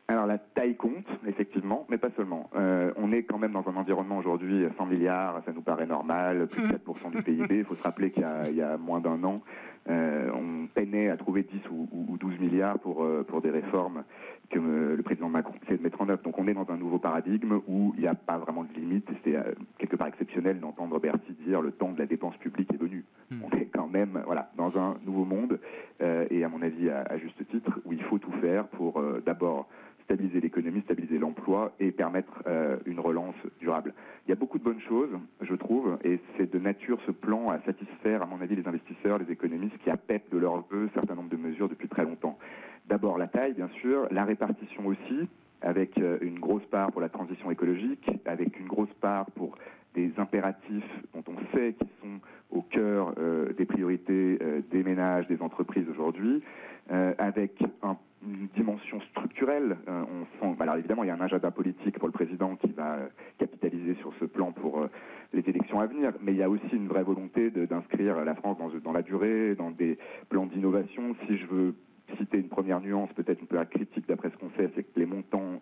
Alors 0.09 0.25
la 0.25 0.37
taille 0.37 0.77
compte, 0.77 1.05
effectivement, 1.27 1.85
mais 1.89 1.97
pas 1.97 2.09
seulement. 2.15 2.49
Euh, 2.55 2.93
on 2.95 3.11
est 3.11 3.23
quand 3.23 3.37
même 3.37 3.51
dans 3.51 3.67
un 3.67 3.75
environnement 3.75 4.17
aujourd'hui, 4.17 4.65
100 4.77 4.85
milliards, 4.85 5.41
ça 5.45 5.51
nous 5.51 5.61
paraît 5.61 5.85
normal, 5.85 6.47
plus 6.47 6.65
de 6.65 6.77
4% 6.77 7.11
du 7.11 7.23
PIB. 7.23 7.57
Il 7.57 7.65
faut 7.65 7.75
se 7.75 7.83
rappeler 7.83 8.11
qu'il 8.11 8.23
y, 8.51 8.55
y, 8.55 8.61
a 8.61 8.77
moins 8.77 9.01
d'un 9.01 9.21
an, 9.25 9.41
on 9.89 10.67
peinait 10.73 11.09
à 11.09 11.17
trouver 11.17 11.43
10 11.43 11.69
ou, 11.71 12.17
12 12.19 12.39
milliards 12.39 12.79
pour, 12.79 13.05
pour 13.27 13.41
des 13.41 13.49
réformes 13.49 14.03
que 14.49 14.59
le 14.59 15.01
président 15.03 15.29
Macron 15.29 15.53
essaie 15.63 15.77
de 15.77 15.83
mettre 15.83 16.01
en 16.01 16.09
œuvre. 16.09 16.21
Donc 16.23 16.37
on 16.37 16.47
est 16.47 16.53
dans 16.53 16.69
un 16.69 16.77
nouveau 16.77 16.99
paradigme 16.99 17.59
où 17.67 17.93
il 17.95 18.01
n'y 18.01 18.07
a 18.07 18.15
pas 18.15 18.37
vraiment 18.37 18.63
de 18.63 18.73
limite. 18.73 19.07
C'est 19.23 19.35
quelque 19.77 19.95
part 19.95 20.07
exceptionnel 20.07 20.59
d'entendre 20.59 20.99
Bercy 20.99 21.33
dire 21.45 21.61
le 21.61 21.71
temps 21.71 21.91
de 21.91 21.99
la 21.99 22.05
dépense 22.05 22.37
publique 22.37 22.71
est 22.73 22.81
venu. 22.81 23.05
Hmm. 23.31 23.37
On 23.43 23.57
est 23.57 23.65
quand 23.65 23.87
même 23.87 24.21
voilà, 24.25 24.49
dans 24.57 24.77
un 24.77 24.97
nouveau 25.05 25.25
monde 25.25 25.59
et 26.01 26.43
à 26.43 26.49
mon 26.49 26.61
avis 26.61 26.89
à, 26.89 27.17
juste 27.17 27.47
titre 27.49 27.79
où 27.85 27.93
il 27.93 28.01
faut 28.03 28.17
tout 28.17 28.33
faire 28.41 28.67
pour 28.67 29.01
d'abord 29.25 29.67
stabiliser 30.07 30.39
l'économie, 30.39 30.81
stabiliser 30.81 31.19
l'emploi 31.19 31.73
et 31.81 31.91
permettre 31.91 32.41
euh, 32.47 32.77
une 32.85 32.99
relance 32.99 33.35
durable. 33.59 33.93
Il 34.25 34.29
y 34.29 34.31
a 34.31 34.35
beaucoup 34.35 34.57
de 34.57 34.63
bonnes 34.63 34.79
choses, 34.79 35.09
je 35.41 35.53
trouve, 35.53 35.97
et 36.05 36.21
c'est 36.37 36.49
de 36.49 36.59
nature 36.59 36.97
ce 37.05 37.11
plan 37.11 37.49
à 37.49 37.59
satisfaire, 37.65 38.21
à 38.21 38.25
mon 38.25 38.39
avis, 38.39 38.55
les 38.55 38.67
investisseurs, 38.67 39.17
les 39.17 39.29
économistes 39.29 39.77
qui 39.83 39.89
appellent 39.89 40.21
de 40.31 40.37
leur 40.37 40.65
vœu 40.71 40.89
un 40.89 40.93
certain 40.93 41.15
nombre 41.15 41.29
de 41.29 41.35
mesures 41.35 41.67
depuis 41.67 41.89
très 41.89 42.05
longtemps. 42.05 42.37
D'abord 42.87 43.17
la 43.17 43.27
taille, 43.27 43.53
bien 43.53 43.67
sûr, 43.81 44.07
la 44.09 44.23
répartition 44.23 44.87
aussi, 44.87 45.27
avec 45.61 45.97
euh, 45.97 46.17
une 46.21 46.39
grosse 46.39 46.65
part 46.67 46.93
pour 46.93 47.01
la 47.01 47.09
transition 47.09 47.51
écologique, 47.51 48.09
avec 48.25 48.57
une 48.57 48.67
grosse 48.67 48.93
part 49.01 49.25
pour 49.31 49.57
des 49.93 50.13
impératifs 50.17 50.89
dont 51.13 51.23
on 51.27 51.57
sait 51.57 51.73
qu'ils 51.73 51.89
sont 52.01 52.19
au 52.51 52.61
cœur 52.61 53.13
euh, 53.17 53.51
des 53.53 53.65
priorités 53.65 54.39
des 54.71 54.83
ménages, 54.83 55.27
des 55.27 55.41
entreprises 55.41 55.89
aujourd'hui, 55.89 56.41
avec 57.17 57.61
un 57.83 57.97
une 58.25 58.47
dimension 58.55 58.99
Euh, 59.49 59.75
on 59.87 60.25
sent, 60.39 60.55
alors 60.59 60.75
évidemment, 60.75 61.03
il 61.03 61.07
y 61.07 61.09
a 61.09 61.15
un 61.15 61.21
agenda 61.21 61.51
politique 61.51 61.97
pour 61.99 62.07
le 62.07 62.11
président 62.11 62.55
qui 62.57 62.71
va 62.73 62.95
euh, 62.95 63.07
capitaliser 63.37 63.95
sur 63.95 64.13
ce 64.19 64.25
plan 64.25 64.51
pour 64.51 64.81
euh, 64.81 64.89
les 65.31 65.41
élections 65.47 65.79
à 65.79 65.85
venir, 65.85 66.11
mais 66.21 66.33
il 66.33 66.37
y 66.37 66.43
a 66.43 66.49
aussi 66.49 66.73
une 66.73 66.87
vraie 66.87 67.03
volonté 67.03 67.49
d'inscrire 67.49 68.25
la 68.25 68.35
France 68.35 68.57
dans, 68.83 68.91
la 68.91 69.01
durée, 69.01 69.55
dans 69.55 69.71
des 69.71 69.97
plans 70.29 70.47
d'innovation. 70.47 71.15
Si 71.27 71.37
je 71.37 71.45
veux 71.47 71.75
citer 72.17 72.37
une 72.37 72.49
première 72.49 72.81
nuance, 72.81 73.09
peut-être 73.13 73.41
un 73.41 73.45
peu 73.45 73.63
critique 73.65 74.07
d'après 74.07 74.29
ce 74.31 74.37
qu'on 74.37 74.49
sait, 74.57 74.69
c'est 74.75 74.83
que 74.83 74.99
les 74.99 75.05
montants 75.05 75.59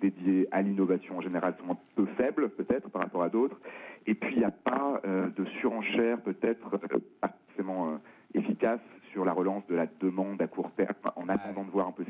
dédiés 0.00 0.46
à 0.52 0.62
l'innovation 0.62 1.18
en 1.18 1.20
général 1.20 1.54
sont 1.58 1.72
un 1.72 1.78
peu 1.96 2.06
faibles, 2.16 2.50
peut-être, 2.50 2.88
par 2.90 3.02
rapport 3.02 3.24
à 3.24 3.28
d'autres. 3.28 3.60
Et 4.06 4.14
puis, 4.14 4.34
il 4.36 4.38
n'y 4.38 4.44
a 4.44 4.52
pas 4.52 5.02
de 5.04 5.44
surenchère, 5.60 6.20
peut-être, 6.20 6.70
pas 7.20 7.34
forcément 7.48 7.98
efficace 8.34 8.80
sur 9.12 9.24
la 9.24 9.32
relance 9.32 9.66
de 9.68 9.74
la 9.74 9.86
demande 10.00 10.40
à 10.40 10.46
court 10.46 10.70
terme 10.72 10.94
en 11.16 11.28
attendant 11.28 11.64
de 11.64 11.70
voir 11.70 11.88
un 11.88 11.92
peu 11.92 12.01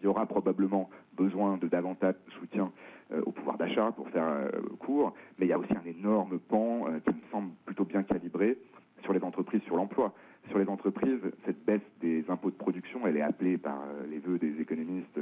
Il 0.00 0.04
y 0.04 0.06
aura 0.06 0.26
probablement 0.26 0.88
besoin 1.16 1.56
de 1.56 1.68
davantage 1.68 2.14
de 2.26 2.32
soutien 2.32 2.70
euh, 3.12 3.22
au 3.26 3.32
pouvoir 3.32 3.56
d'achat 3.56 3.92
pour 3.92 4.08
faire 4.10 4.26
euh, 4.26 4.50
court, 4.78 5.14
mais 5.38 5.46
il 5.46 5.48
y 5.48 5.52
a 5.52 5.58
aussi 5.58 5.72
un 5.72 5.88
énorme 5.88 6.38
pan 6.38 6.86
euh, 6.88 6.98
qui 7.00 7.14
me 7.14 7.20
semble 7.30 7.50
plutôt 7.64 7.84
bien 7.84 8.02
calibré 8.02 8.58
sur 9.02 9.12
les 9.12 9.22
entreprises, 9.22 9.62
sur 9.62 9.76
l'emploi. 9.76 10.12
Sur 10.48 10.58
les 10.58 10.68
entreprises, 10.68 11.20
cette 11.44 11.64
baisse 11.64 11.82
des 12.00 12.24
impôts 12.28 12.50
de 12.50 12.56
production, 12.56 13.06
elle 13.06 13.16
est 13.16 13.22
appelée 13.22 13.58
par 13.58 13.82
les 14.10 14.18
vœux 14.18 14.38
des 14.38 14.60
économistes 14.60 15.20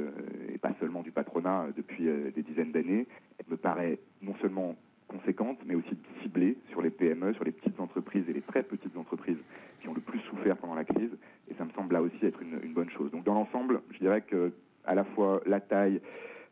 et 0.53 0.57
pas 0.57 0.71
seulement 0.79 1.01
du 1.01 1.11
patronat 1.11 1.67
depuis 1.75 2.05
des 2.05 2.43
dizaines 2.43 2.71
d'années. 2.71 3.05
Elle 3.37 3.45
me 3.49 3.57
paraît 3.57 3.99
non 4.21 4.35
seulement 4.41 4.75
conséquente, 5.07 5.59
mais 5.65 5.75
aussi 5.75 5.97
ciblée 6.21 6.57
sur 6.69 6.81
les 6.81 6.89
PME, 6.89 7.33
sur 7.33 7.43
les 7.43 7.51
petites 7.51 7.79
entreprises 7.79 8.23
et 8.29 8.33
les 8.33 8.41
très 8.41 8.63
petites 8.63 8.95
entreprises 8.97 9.37
qui 9.79 9.89
ont 9.89 9.93
le 9.93 10.01
plus 10.01 10.19
souffert 10.21 10.57
pendant 10.57 10.75
la 10.75 10.83
crise. 10.83 11.11
Et 11.49 11.53
ça 11.55 11.65
me 11.65 11.71
semble 11.71 11.86
aussi 12.01 12.25
être 12.25 12.41
une, 12.41 12.73
bonne 12.73 12.89
chose. 12.89 13.11
Donc 13.11 13.23
dans 13.23 13.33
l'ensemble, 13.33 13.81
je 13.91 13.99
dirais 13.99 14.21
que 14.21 14.51
à 14.85 14.95
la 14.95 15.03
fois 15.03 15.41
la 15.45 15.59
taille, 15.59 16.01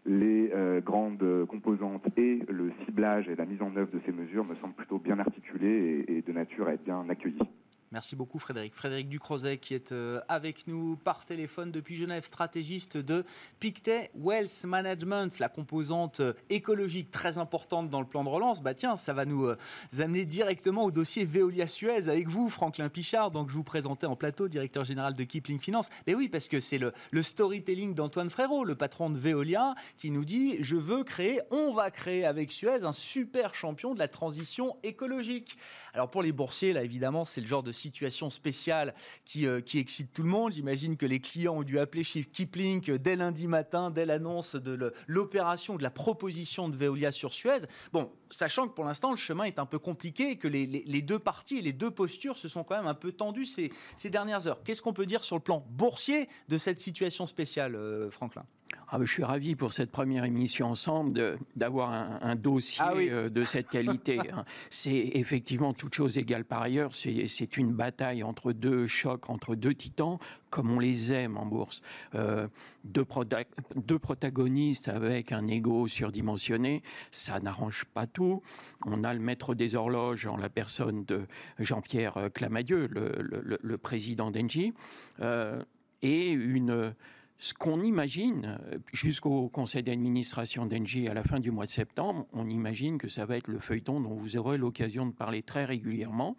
les 0.06 0.52
euh, 0.54 0.82
grandes 0.82 1.46
composantes 1.48 2.06
et 2.18 2.42
le 2.48 2.72
ciblage 2.86 3.28
et 3.28 3.36
la 3.36 3.46
mise 3.46 3.62
en 3.62 3.76
œuvre 3.76 3.92
de 3.92 4.00
ces 4.06 4.12
mesures 4.12 4.46
me 4.46 4.56
semblent 4.56 4.76
plutôt 4.76 5.00
bien 5.00 5.20
articulées 5.20 6.06
et, 6.08 6.18
et 6.18 6.22
de 6.22 6.32
nature 6.32 6.68
à 6.68 6.74
être 6.74 6.84
bien 6.84 7.06
accueillies. 7.10 7.40
Merci 7.96 8.18
beaucoup 8.18 8.40
Frédéric. 8.40 8.76
Frédéric 8.76 9.08
Ducrozet 9.08 9.58
qui 9.58 9.74
est 9.74 9.94
euh, 9.94 10.20
avec 10.28 10.68
nous 10.68 10.98
par 10.98 11.24
téléphone 11.24 11.72
depuis 11.72 11.96
Genève, 11.96 12.26
stratégiste 12.26 12.98
de 12.98 13.24
Pictet 13.62 14.12
Wealth 14.16 14.66
Management, 14.66 15.40
la 15.40 15.48
composante 15.48 16.20
euh, 16.20 16.34
écologique 16.50 17.10
très 17.10 17.38
importante 17.38 17.90
dans 17.90 18.02
le 18.02 18.06
plan 18.06 18.26
de 18.26 18.28
relance. 18.28 18.62
Bah 18.62 18.74
tiens, 18.74 18.98
ça 18.98 19.14
va 19.14 19.24
nous 19.24 19.46
euh, 19.46 19.58
amener 19.98 20.26
directement 20.26 20.84
au 20.84 20.92
dossier 20.92 21.24
Veolia 21.24 21.68
Suez 21.68 22.10
avec 22.10 22.28
vous, 22.28 22.50
Franklin 22.50 22.90
Pichard. 22.90 23.32
Donc 23.32 23.50
je 23.50 23.56
vous 23.56 23.64
présentais 23.64 24.08
en 24.08 24.18
plateau, 24.18 24.50
directeur 24.50 24.84
général 24.84 25.16
de 25.16 25.24
Kipling 25.24 25.62
Finance. 25.62 25.88
Mais 26.06 26.16
oui, 26.16 26.28
parce 26.28 26.50
que 26.50 26.60
c'est 26.60 26.80
le, 26.80 26.92
le 27.12 27.24
storytelling 27.24 27.96
d'Antoine 27.96 28.30
Frérot, 28.30 28.66
le 28.66 28.76
patron 28.76 29.10
de 29.10 29.18
Veolia, 29.18 29.74
qui 29.98 30.12
nous 30.12 30.26
dit 30.26 30.58
je 30.60 30.76
veux 30.76 31.06
créer, 31.06 31.40
on 31.50 31.74
va 31.74 31.92
créer 31.92 32.26
avec 32.26 32.52
Suez 32.52 32.84
un 32.84 32.92
super 32.92 33.56
champion 33.56 33.94
de 33.94 34.00
la 34.00 34.10
transition 34.10 34.76
écologique. 34.84 35.58
Alors 35.94 36.12
pour 36.12 36.24
les 36.24 36.34
boursiers, 36.34 36.74
là 36.74 36.84
évidemment, 36.84 37.24
c'est 37.24 37.40
le 37.40 37.48
genre 37.48 37.64
de 37.64 37.72
situation 37.86 38.30
spéciale 38.30 38.94
qui, 39.26 39.46
euh, 39.46 39.62
qui 39.62 39.80
excite 39.80 40.12
tout 40.14 40.24
le 40.24 40.30
monde. 40.30 40.54
J'imagine 40.54 40.98
que 40.98 41.06
les 41.06 41.20
clients 41.20 41.58
ont 41.58 41.64
dû 41.64 41.80
appeler 41.80 42.04
chez 42.04 42.24
Kipling 42.24 42.98
dès 42.98 43.16
lundi 43.16 43.48
matin, 43.48 43.92
dès 43.92 44.06
l'annonce 44.06 44.56
de 44.56 44.94
l'opération, 45.08 45.76
de 45.76 45.84
la 45.84 45.92
proposition 45.92 46.68
de 46.70 46.76
Veolia 46.76 47.12
sur 47.12 47.34
Suez. 47.34 47.66
Bon, 47.94 48.12
sachant 48.30 48.68
que 48.68 48.74
pour 48.74 48.86
l'instant, 48.86 49.12
le 49.12 49.18
chemin 49.18 49.44
est 49.46 49.60
un 49.60 49.66
peu 49.66 49.80
compliqué 49.80 50.32
et 50.32 50.38
que 50.38 50.48
les, 50.48 51.02
deux 51.02 51.20
parties 51.20 51.58
et 51.58 51.62
les 51.62 51.74
deux 51.74 51.92
postures 51.92 52.38
se 52.38 52.48
sont 52.48 52.64
quand 52.64 52.78
même 52.78 52.88
un 52.88 52.96
peu 52.96 53.12
tendues 53.12 53.46
ces, 53.46 53.72
ces 53.96 54.10
dernières 54.10 54.48
heures. 54.48 54.62
Qu'est-ce 54.64 54.82
qu'on 54.82 54.94
peut 54.94 55.06
dire 55.06 55.24
sur 55.24 55.36
le 55.36 55.42
plan 55.42 55.66
boursier 55.70 56.28
de 56.50 56.58
cette 56.58 56.80
situation 56.80 57.28
spéciale, 57.28 57.76
euh, 57.76 58.10
Franklin? 58.10 58.46
Ah, 58.88 59.00
je 59.02 59.12
suis 59.12 59.24
ravi 59.24 59.56
pour 59.56 59.74
cette 59.74 59.92
première 59.92 60.26
émission 60.26 60.68
ensemble 60.68 61.38
d'avoir 61.56 61.92
un, 61.92 62.36
dossier 62.36 62.84
ah 62.86 62.94
euh, 62.96 63.30
de 63.30 63.44
cette 63.44 63.68
qualité. 63.68 64.20
Hein. 64.32 64.46
c'est 64.70 65.12
effectivement 65.16 65.74
toute 65.74 65.96
chose 65.96 66.18
égale 66.18 66.46
par 66.46 66.62
ailleurs. 66.62 66.94
C'est 66.94 67.58
une 67.58 67.74
bataille 67.74 68.24
entre 68.24 68.54
deux 68.54 68.88
chocs, 68.88 69.30
entre 69.30 69.56
deux 69.56 69.74
titans, 69.74 70.18
comme 70.50 70.72
on 70.72 70.80
les 70.80 71.14
aime 71.14 71.38
en 71.38 71.46
bourse. 71.46 71.82
Euh, 72.14 72.48
deux, 72.84 73.06
deux, 73.76 74.00
protagonistes 74.00 74.88
avec 74.88 75.32
un 75.32 75.48
ego 75.48 75.88
surdimensionné, 75.88 76.84
ça 77.12 77.40
n'arrange 77.40 77.86
pas 77.86 78.08
tout. 78.08 78.42
On 78.86 79.04
a 79.04 79.14
le 79.14 79.20
maître 79.20 79.56
des 79.56 79.76
horloges 79.76 80.28
en 80.28 80.38
la 80.38 80.50
personne 80.50 81.06
de 81.06 81.26
Jean-Pierre 81.60 82.30
Clamadieu, 82.34 82.88
le, 82.92 83.58
le, 83.62 83.78
président 83.78 84.32
d'Engie, 84.32 84.74
euh, 85.22 85.62
et 86.02 86.30
une 86.30 86.94
ce 87.38 87.54
qu'on 87.54 87.82
imagine 87.82 88.58
euh, 88.62 88.78
jusqu'au 88.94 89.50
conseil 89.50 89.84
d'administration 89.84 90.66
d'Engie 90.66 91.08
à 91.08 91.14
la 91.14 91.24
fin 91.24 91.40
du 91.40 91.52
mois 91.52 91.66
de 91.66 91.70
septembre, 91.72 92.26
on 92.34 92.50
imagine 92.50 92.98
que 92.98 93.08
ça 93.08 93.26
va 93.26 93.38
être 93.38 93.48
le 93.48 93.60
feuilleton 93.60 94.00
dont 94.00 94.16
vous 94.16 94.38
aurez 94.38 94.58
l'occasion 94.58 95.06
de 95.06 95.12
parler 95.12 95.44
très 95.44 95.66
régulièrement. 95.66 96.38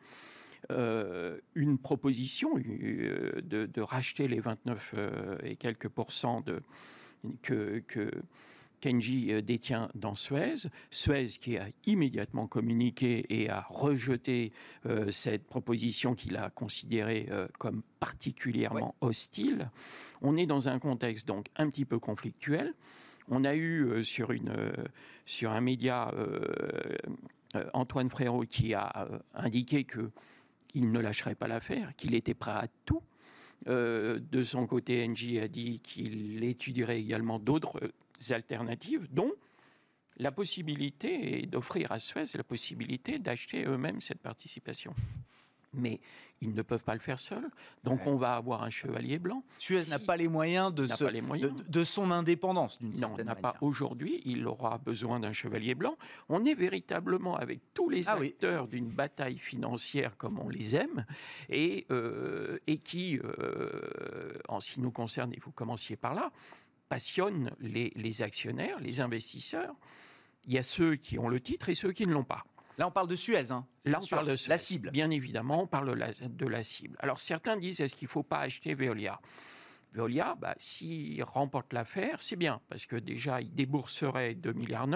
Euh, 0.73 1.39
une 1.55 1.79
proposition 1.79 2.57
euh, 2.57 3.41
de, 3.43 3.81
racheter 3.81 4.27
les 4.27 4.41
29 4.41 4.95
et 5.45 5.57
quelques 5.57 5.89
pourcents 5.89 6.41
de, 6.41 6.61
que, 7.43 7.85
que 7.87 8.11
Kenji 8.81 9.33
euh, 9.33 9.43
détient 9.43 9.91
dans 9.95 10.15
Suez. 10.15 10.69
Suez 10.91 11.27
qui 11.41 11.57
a 11.57 11.67
immédiatement 11.87 12.47
communiqué 12.47 13.25
et 13.29 13.49
a 13.49 13.67
rejeté 13.69 14.53
euh, 14.87 15.11
cette 15.11 15.47
proposition 15.47 16.15
qu'il 16.15 16.37
a 16.37 16.51
considérée 16.51 17.27
euh, 17.31 17.49
comme 17.59 17.83
particulièrement 18.01 18.95
hostile. 19.01 19.71
On 20.23 20.37
est 20.37 20.47
dans 20.47 20.69
un 20.69 20.79
contexte 20.79 21.27
donc 21.27 21.47
un 21.57 21.69
petit 21.69 21.85
peu 21.85 21.99
conflictuel. 21.99 22.75
On 23.29 23.45
a 23.45 23.57
eu 23.57 24.05
sur, 24.05 24.31
une, 24.31 24.55
sur 25.25 25.51
un 25.51 25.61
média 25.61 26.13
Antoine 27.73 28.09
Frérot 28.09 28.45
qui 28.45 28.73
a 28.73 29.09
indiqué 29.35 29.85
qu'il 29.85 30.93
ne 30.93 31.01
lâcherait 31.01 31.35
pas 31.35 31.49
l'affaire, 31.49 31.97
qu'il 31.97 32.15
était 32.15 32.35
prêt 32.35 32.53
à 32.53 32.69
tout. 32.85 33.03
de 33.67 34.43
son 34.45 34.69
côté, 34.69 35.05
Engie 35.05 35.41
a 35.41 35.49
dit 35.49 35.81
qu'il 35.81 36.45
étudierait 36.45 37.01
également 37.01 37.41
d'autres 37.41 37.81
alternatives, 38.31 39.07
dont 39.11 39.33
la 40.19 40.33
possibilité 40.33 41.47
d'offrir 41.47 41.93
à 41.93 41.99
Suez 41.99 42.25
la 42.35 42.45
possibilité 42.45 43.19
d'acheter 43.19 43.65
eux-mêmes 43.65 44.01
cette 44.01 44.21
participation. 44.21 44.95
Mais 45.75 46.01
ils 46.41 46.55
ne 46.55 46.63
peuvent 46.63 46.85
pas 46.85 46.95
le 46.95 47.01
faire 47.01 47.19
seuls. 47.19 47.49
Donc 47.85 48.07
on 48.07 48.17
va 48.17 48.37
avoir 48.37 48.63
un 48.63 48.71
chevalier 48.71 49.19
blanc. 49.19 49.45
Suez 49.59 49.91
n'a 49.91 49.99
pas 49.99 50.17
les 50.17 50.29
moyens, 50.29 50.73
de, 50.73 50.87
De, 51.69 51.85
son 51.85 52.11
indépendance, 52.11 52.79
d'une 52.79 52.97
certaine 52.97 53.27
manière. 53.27 53.43
Non, 53.43 53.43
n'a 53.43 53.53
pas 53.53 53.59
aujourd'hui. 53.61 54.23
Il 54.25 54.47
aura 54.47 54.79
besoin 54.79 55.21
d'un 55.21 55.35
chevalier 55.35 55.75
blanc. 55.75 55.97
On 56.31 56.45
est 56.47 56.55
véritablement 56.55 57.37
avec 57.37 57.61
tous 57.75 57.91
les 57.91 58.09
ah 58.09 58.15
acteurs 58.15 58.69
d'une 58.69 58.89
bataille 58.89 59.39
financière 59.39 60.17
comme 60.17 60.39
on 60.39 60.49
les 60.49 60.77
aime 60.77 61.05
et, 61.51 61.87
euh, 61.91 62.59
et 62.67 62.79
qui, 62.79 63.19
euh, 63.19 64.33
en 64.49 64.61
ce 64.61 64.73
qui 64.73 64.81
nous 64.81 64.93
concerne, 64.93 65.33
et 65.35 65.41
vous 65.41 65.53
commenciez 65.53 65.97
par 65.97 66.15
là, 66.15 66.33
passionne 66.89 67.51
les, 67.61 68.23
actionnaires, 68.23 68.79
les 68.81 69.01
investisseurs. 69.01 69.75
Il 70.47 70.53
y 70.53 70.59
a 70.59 70.63
ceux 70.63 70.97
qui 70.97 71.19
ont 71.19 71.29
le 71.29 71.41
titre 71.41 71.69
et 71.69 71.75
ceux 71.75 71.93
qui 71.93 72.07
ne 72.07 72.13
l'ont 72.13 72.25
pas. 72.25 72.45
Là, 72.79 72.87
on 72.87 72.91
parle 72.91 73.09
de 73.09 73.17
Suez. 73.17 73.51
Hein. 73.51 73.67
Là, 73.85 73.99
on 74.03 74.07
parle 74.07 74.27
de 74.27 74.49
la 74.49 74.59
cible. 74.59 74.91
Bien 74.91 75.11
évidemment, 75.11 75.63
on 75.63 75.67
parle 75.67 75.99
de 76.21 76.47
la, 76.47 76.63
cible. 76.63 76.97
Alors, 77.01 77.21
certains 77.21 77.57
disent 77.57 77.81
est-ce 77.81 77.97
qu'il 77.97 78.07
ne 78.07 78.11
faut 78.11 78.23
pas 78.23 78.41
acheter 78.41 78.75
Veolia? 78.75 79.21
Veolia, 79.93 80.37
bah, 80.39 80.55
s'il 80.59 81.23
remporte 81.25 81.73
l'affaire, 81.73 82.21
c'est 82.21 82.37
bien, 82.37 82.61
parce 82.69 82.85
que 82.85 82.97
déjà, 82.97 83.41
ils 83.41 83.55
débourseraient 83.55 84.35
2,9 84.35 84.55
milliards. 84.55 84.89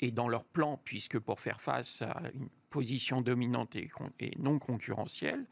Et 0.00 0.10
dans 0.12 0.28
leur 0.28 0.44
plan, 0.44 0.80
puisque 0.82 1.18
pour 1.18 1.40
faire 1.40 1.60
face 1.60 2.02
à 2.02 2.22
une 2.32 2.48
position 2.70 3.20
dominante 3.20 3.76
et 3.76 3.90
non 4.38 4.58
concurrentielle, 4.58 5.44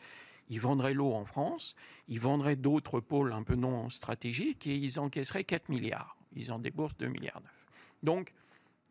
ils 0.49 0.61
vendraient 0.61 0.95
l'eau 0.95 1.13
en 1.13 1.25
France, 1.25 1.75
ils 2.09 2.21
vendraient 2.21 2.57
d'autres 2.57 3.01
pôles 3.01 3.33
un 3.33 3.43
peu 3.43 3.55
non 3.55 3.89
stratégiques 3.91 4.67
et 4.67 4.77
ils 4.77 5.01
encaisseraient 5.01 5.45
4 5.45 5.69
milliards. 5.69 6.17
Ils 6.35 6.53
en 6.53 6.59
déboursent 6.59 6.97
2 6.99 7.09
milliards. 7.09 7.43
Donc, 8.03 8.33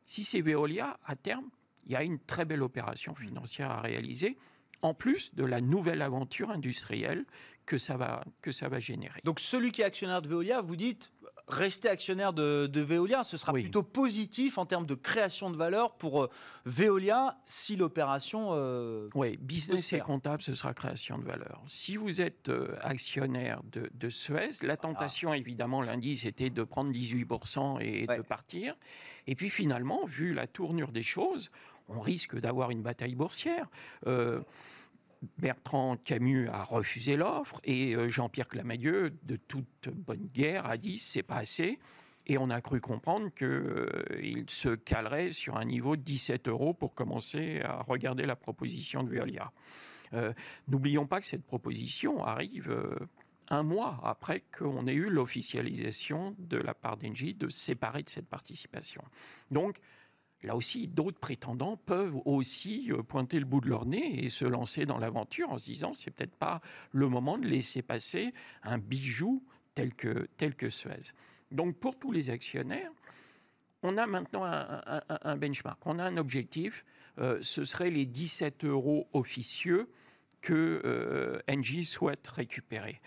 si 0.05 0.23
c'est 0.23 0.41
Veolia, 0.41 0.99
à 1.05 1.15
terme, 1.15 1.49
il 1.85 1.91
y 1.91 1.95
a 1.95 2.03
une 2.03 2.19
très 2.19 2.45
belle 2.45 2.63
opération 2.63 3.15
financière 3.15 3.71
à 3.71 3.81
réaliser, 3.81 4.37
en 4.81 4.93
plus 4.93 5.33
de 5.35 5.45
la 5.45 5.61
nouvelle 5.61 6.01
aventure 6.01 6.51
industrielle 6.51 7.25
que 7.65 7.77
ça 7.77 7.97
va, 7.97 8.23
que 8.41 8.51
ça 8.51 8.69
va 8.69 8.79
générer. 8.79 9.19
Donc 9.23 9.39
celui 9.39 9.71
qui 9.71 9.81
est 9.81 9.85
actionnaire 9.85 10.21
de 10.21 10.27
Veolia, 10.27 10.61
vous 10.61 10.75
dites, 10.75 11.11
rester 11.47 11.89
actionnaire 11.89 12.33
de, 12.33 12.81
Veolia, 12.81 13.23
ce 13.23 13.37
sera 13.37 13.53
plutôt 13.53 13.83
positif 13.83 14.57
en 14.57 14.65
termes 14.65 14.85
de 14.85 14.95
création 14.95 15.49
de 15.49 15.57
valeur 15.57 15.93
pour 15.95 16.23
euh, 16.23 16.29
Veolia 16.65 17.37
si 17.45 17.75
l'opération... 17.75 18.49
Euh, 18.53 19.09
oui, 19.15 19.37
business 19.37 19.93
et 19.93 19.99
comptable, 19.99 20.41
ce 20.41 20.55
sera 20.55 20.73
création 20.73 21.17
de 21.17 21.25
valeur. 21.25 21.61
Si 21.67 21.97
vous 21.97 22.21
êtes 22.21 22.49
euh, 22.49 22.75
actionnaire 22.81 23.61
de, 23.71 24.09
Suez, 24.09 24.49
la 24.61 24.77
tentation 24.77 25.33
évidemment 25.33 25.81
lundi 25.81 26.15
c'était 26.15 26.49
de 26.49 26.63
prendre 26.63 26.91
18% 26.91 27.81
et 27.81 28.07
de 28.07 28.21
partir. 28.21 28.75
Et 29.27 29.35
puis 29.35 29.49
finalement, 29.49 30.05
vu 30.05 30.33
la 30.33 30.47
tournure 30.47 30.91
des 30.91 31.01
choses, 31.01 31.49
on 31.87 31.99
risque 31.99 32.39
d'avoir 32.39 32.71
une 32.71 32.81
bataille 32.81 33.15
boursière. 33.15 33.67
Bertrand 35.37 35.97
Camus 35.97 36.49
a 36.49 36.63
refusé 36.63 37.15
l'offre 37.15 37.59
et 37.63 37.95
euh, 37.95 38.09
Jean-Pierre 38.09 38.47
Clamadieu, 38.47 39.13
de 39.23 39.35
toute 39.35 39.89
bonne 39.89 40.27
guerre, 40.33 40.65
a 40.65 40.77
dit 40.77 40.97
c'est 40.97 41.23
pas 41.23 41.37
assez. 41.37 41.79
Et 42.27 42.39
on 42.39 42.49
a 42.49 42.59
cru 42.59 42.81
comprendre 42.81 43.29
qu'il 43.33 43.47
euh, 43.47 44.43
se 44.47 44.69
calerait 44.69 45.31
sur 45.31 45.57
un 45.57 45.65
niveau 45.65 45.95
de 45.95 46.01
17 46.01 46.47
euros 46.47 46.73
pour 46.73 46.95
commencer 46.95 47.61
à 47.63 47.83
regarder 47.83 48.25
la 48.25 48.35
proposition 48.35 49.03
de 49.03 49.09
Veolia. 49.09 49.51
Euh, 50.13 50.33
n'oublions 50.67 51.05
pas 51.05 51.19
que 51.19 51.25
cette 51.25 51.45
proposition 51.45 52.23
arrive 52.23 52.75
un 53.51 53.63
mois 53.63 53.99
après 54.03 54.43
qu'on 54.57 54.87
ait 54.87 54.93
eu 54.93 55.09
l'officialisation 55.09 56.35
de 56.39 56.57
la 56.57 56.73
part 56.73 56.97
d'Engie 56.97 57.35
de 57.35 57.49
séparer 57.49 58.01
de 58.01 58.09
cette 58.09 58.27
participation. 58.27 59.03
Donc, 59.51 59.79
Là 60.45 60.55
aussi, 60.55 60.87
d'autres 60.87 61.19
prétendants 61.19 61.75
peuvent 61.75 62.17
aussi 62.25 62.91
euh, 62.91 63.01
pointer 63.01 63.39
le 63.39 63.45
bout 63.45 63.61
de 63.61 63.67
leur 63.67 63.85
nez 63.85 64.23
et 64.23 64.29
se 64.29 64.45
lancer 64.45 64.85
dans 64.85 64.99
l'aventure 64.99 65.49
en 65.49 65.57
se 65.57 65.65
disant 65.65 65.93
c'est 65.93 66.11
peut-être 66.11 66.35
pas 66.35 66.61
le 66.91 67.09
moment 67.09 67.37
de 67.37 67.47
laisser 67.47 67.81
passer 67.81 68.31
un 68.61 68.77
bijou 68.77 69.43
tel 69.73 69.93
que, 69.95 70.27
tel 70.37 70.55
que 70.55 70.69
Suez. 70.69 71.11
Donc 71.51 71.77
pour 71.77 71.97
tous 71.97 72.11
les 72.11 72.29
actionnaires, 72.29 72.91
on 73.81 73.97
a 73.97 74.05
maintenant 74.05 74.43
un, 74.45 75.37
benchmark, 75.37 75.79
on 75.85 75.99
a 75.99 76.03
un 76.03 76.17
objectif, 76.17 76.85
euh, 77.19 77.39
ce 77.41 77.65
serait 77.65 77.91
les 77.91 78.05
17 78.05 78.65
euros 78.65 79.07
officieux 79.13 79.89
que 80.41 80.81
euh, 80.85 81.39
Engie 81.49 81.85
souhaite 81.85 82.27
récupérer. 82.27 83.01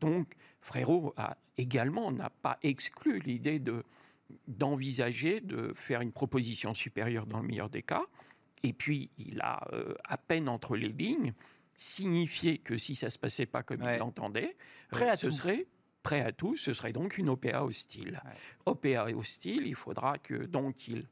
Donc 0.00 0.34
Frérot 0.60 1.14
a 1.16 1.36
également 1.58 2.12
n'a 2.12 2.30
pas 2.30 2.58
exclu 2.62 3.20
l'idée 3.20 3.58
de 3.58 3.84
d'envisager 4.48 5.40
de 5.40 5.72
faire 5.74 6.00
une 6.00 6.12
proposition 6.12 6.74
supérieure 6.74 7.26
dans 7.26 7.40
le 7.40 7.46
meilleur 7.46 7.70
des 7.70 7.82
cas. 7.82 8.04
Et 8.62 8.72
puis, 8.72 9.10
il 9.18 9.40
a 9.40 9.68
euh, 9.72 9.94
à 10.04 10.18
peine 10.18 10.48
entre 10.48 10.76
les 10.76 10.88
lignes 10.88 11.32
signifié 11.78 12.58
que 12.58 12.76
si 12.76 12.94
ça 12.94 13.06
ne 13.06 13.10
se 13.10 13.18
passait 13.18 13.46
pas 13.46 13.62
comme 13.62 13.82
il 13.82 13.98
l'entendait, 13.98 14.56
euh, 14.94 15.16
ce 15.16 15.30
serait 15.30 15.66
prêt 16.02 16.20
à 16.20 16.32
tout. 16.32 16.56
Ce 16.56 16.72
serait 16.72 16.92
donc 16.92 17.18
une 17.18 17.28
OPA 17.28 17.62
hostile. 17.62 18.22
OPA 18.64 19.06
hostile, 19.14 19.66
il 19.66 19.74
faudra 19.74 20.18
que 20.18 20.34
donc 20.34 20.88
il 20.88 21.06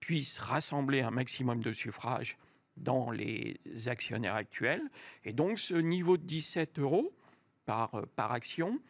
puisse 0.00 0.38
rassembler 0.38 1.02
un 1.02 1.10
maximum 1.10 1.62
de 1.62 1.72
suffrages 1.72 2.38
dans 2.76 3.10
les 3.10 3.58
actionnaires 3.86 4.36
actuels. 4.36 4.82
Et 5.24 5.32
donc, 5.32 5.58
ce 5.58 5.74
niveau 5.74 6.16
de 6.16 6.22
17 6.22 6.78
euros 6.78 7.12
par, 7.66 7.94
euh, 7.96 8.06
par 8.16 8.32
action, 8.32 8.80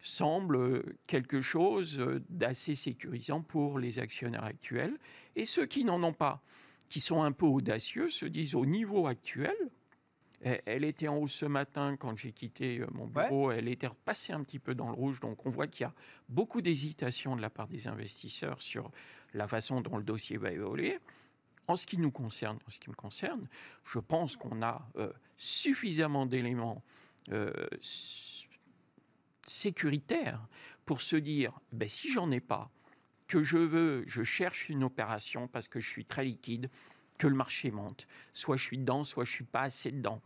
semble 0.00 0.96
quelque 1.06 1.40
chose 1.40 2.00
d'assez 2.28 2.74
sécurisant 2.74 3.42
pour 3.42 3.78
les 3.78 3.98
actionnaires 3.98 4.44
actuels. 4.44 4.96
Et 5.34 5.44
ceux 5.44 5.66
qui 5.66 5.84
n'en 5.84 6.02
ont 6.02 6.12
pas, 6.12 6.42
qui 6.88 7.00
sont 7.00 7.22
un 7.22 7.32
peu 7.32 7.46
audacieux, 7.46 8.08
se 8.08 8.26
disent 8.26 8.54
au 8.54 8.66
niveau 8.66 9.06
actuel, 9.06 9.56
elle 10.40 10.84
était 10.84 11.08
en 11.08 11.16
haut 11.16 11.26
ce 11.26 11.46
matin 11.46 11.96
quand 11.96 12.16
j'ai 12.16 12.32
quitté 12.32 12.80
euh, 12.80 12.86
mon 12.92 13.06
bureau. 13.06 13.50
Elle 13.50 13.68
était 13.68 13.86
repassée 13.86 14.32
un 14.32 14.42
petit 14.42 14.58
peu 14.58 14.74
dans 14.74 14.88
le 14.88 14.94
rouge. 14.94 15.20
Donc 15.20 15.46
on 15.46 15.50
voit 15.50 15.66
qu'il 15.66 15.82
y 15.82 15.88
a 15.88 15.94
beaucoup 16.28 16.60
d'hésitation 16.60 17.36
de 17.36 17.40
la 17.40 17.50
part 17.50 17.68
des 17.68 17.88
investisseurs 17.88 18.60
sur 18.60 18.90
la 19.34 19.48
façon 19.48 19.80
dont 19.80 19.96
le 19.96 20.04
dossier 20.04 20.36
va 20.36 20.52
évoluer. 20.52 20.98
En 21.68 21.74
ce 21.74 21.86
qui 21.86 21.98
nous 21.98 22.12
concerne, 22.12 22.58
en 22.66 22.70
ce 22.70 22.78
qui 22.78 22.90
me 22.90 22.94
concerne, 22.94 23.48
je 23.84 23.98
pense 23.98 24.36
qu'on 24.36 24.62
a 24.62 24.88
euh, 24.96 25.12
suffisamment 25.36 26.26
d'éléments 26.26 26.82
euh, 27.32 27.50
sécuritaire 29.46 30.46
pour 30.84 31.00
se 31.00 31.16
dire, 31.16 31.58
ben, 31.72 31.88
si 31.88 32.12
j'en 32.12 32.30
ai 32.30 32.40
pas, 32.40 32.70
que 33.26 33.42
je 33.42 33.58
veux, 33.58 34.04
je 34.06 34.22
cherche 34.22 34.68
une 34.68 34.84
opération 34.84 35.48
parce 35.48 35.68
que 35.68 35.80
je 35.80 35.88
suis 35.88 36.04
très 36.04 36.24
liquide, 36.24 36.70
que 37.18 37.26
le 37.26 37.34
marché 37.34 37.70
monte. 37.70 38.06
Soit 38.34 38.56
je 38.56 38.62
suis 38.62 38.78
dedans, 38.78 39.02
soit 39.04 39.24
je 39.24 39.30
suis 39.30 39.44
pas 39.44 39.62
assez 39.62 39.90
dedans. 39.90 40.20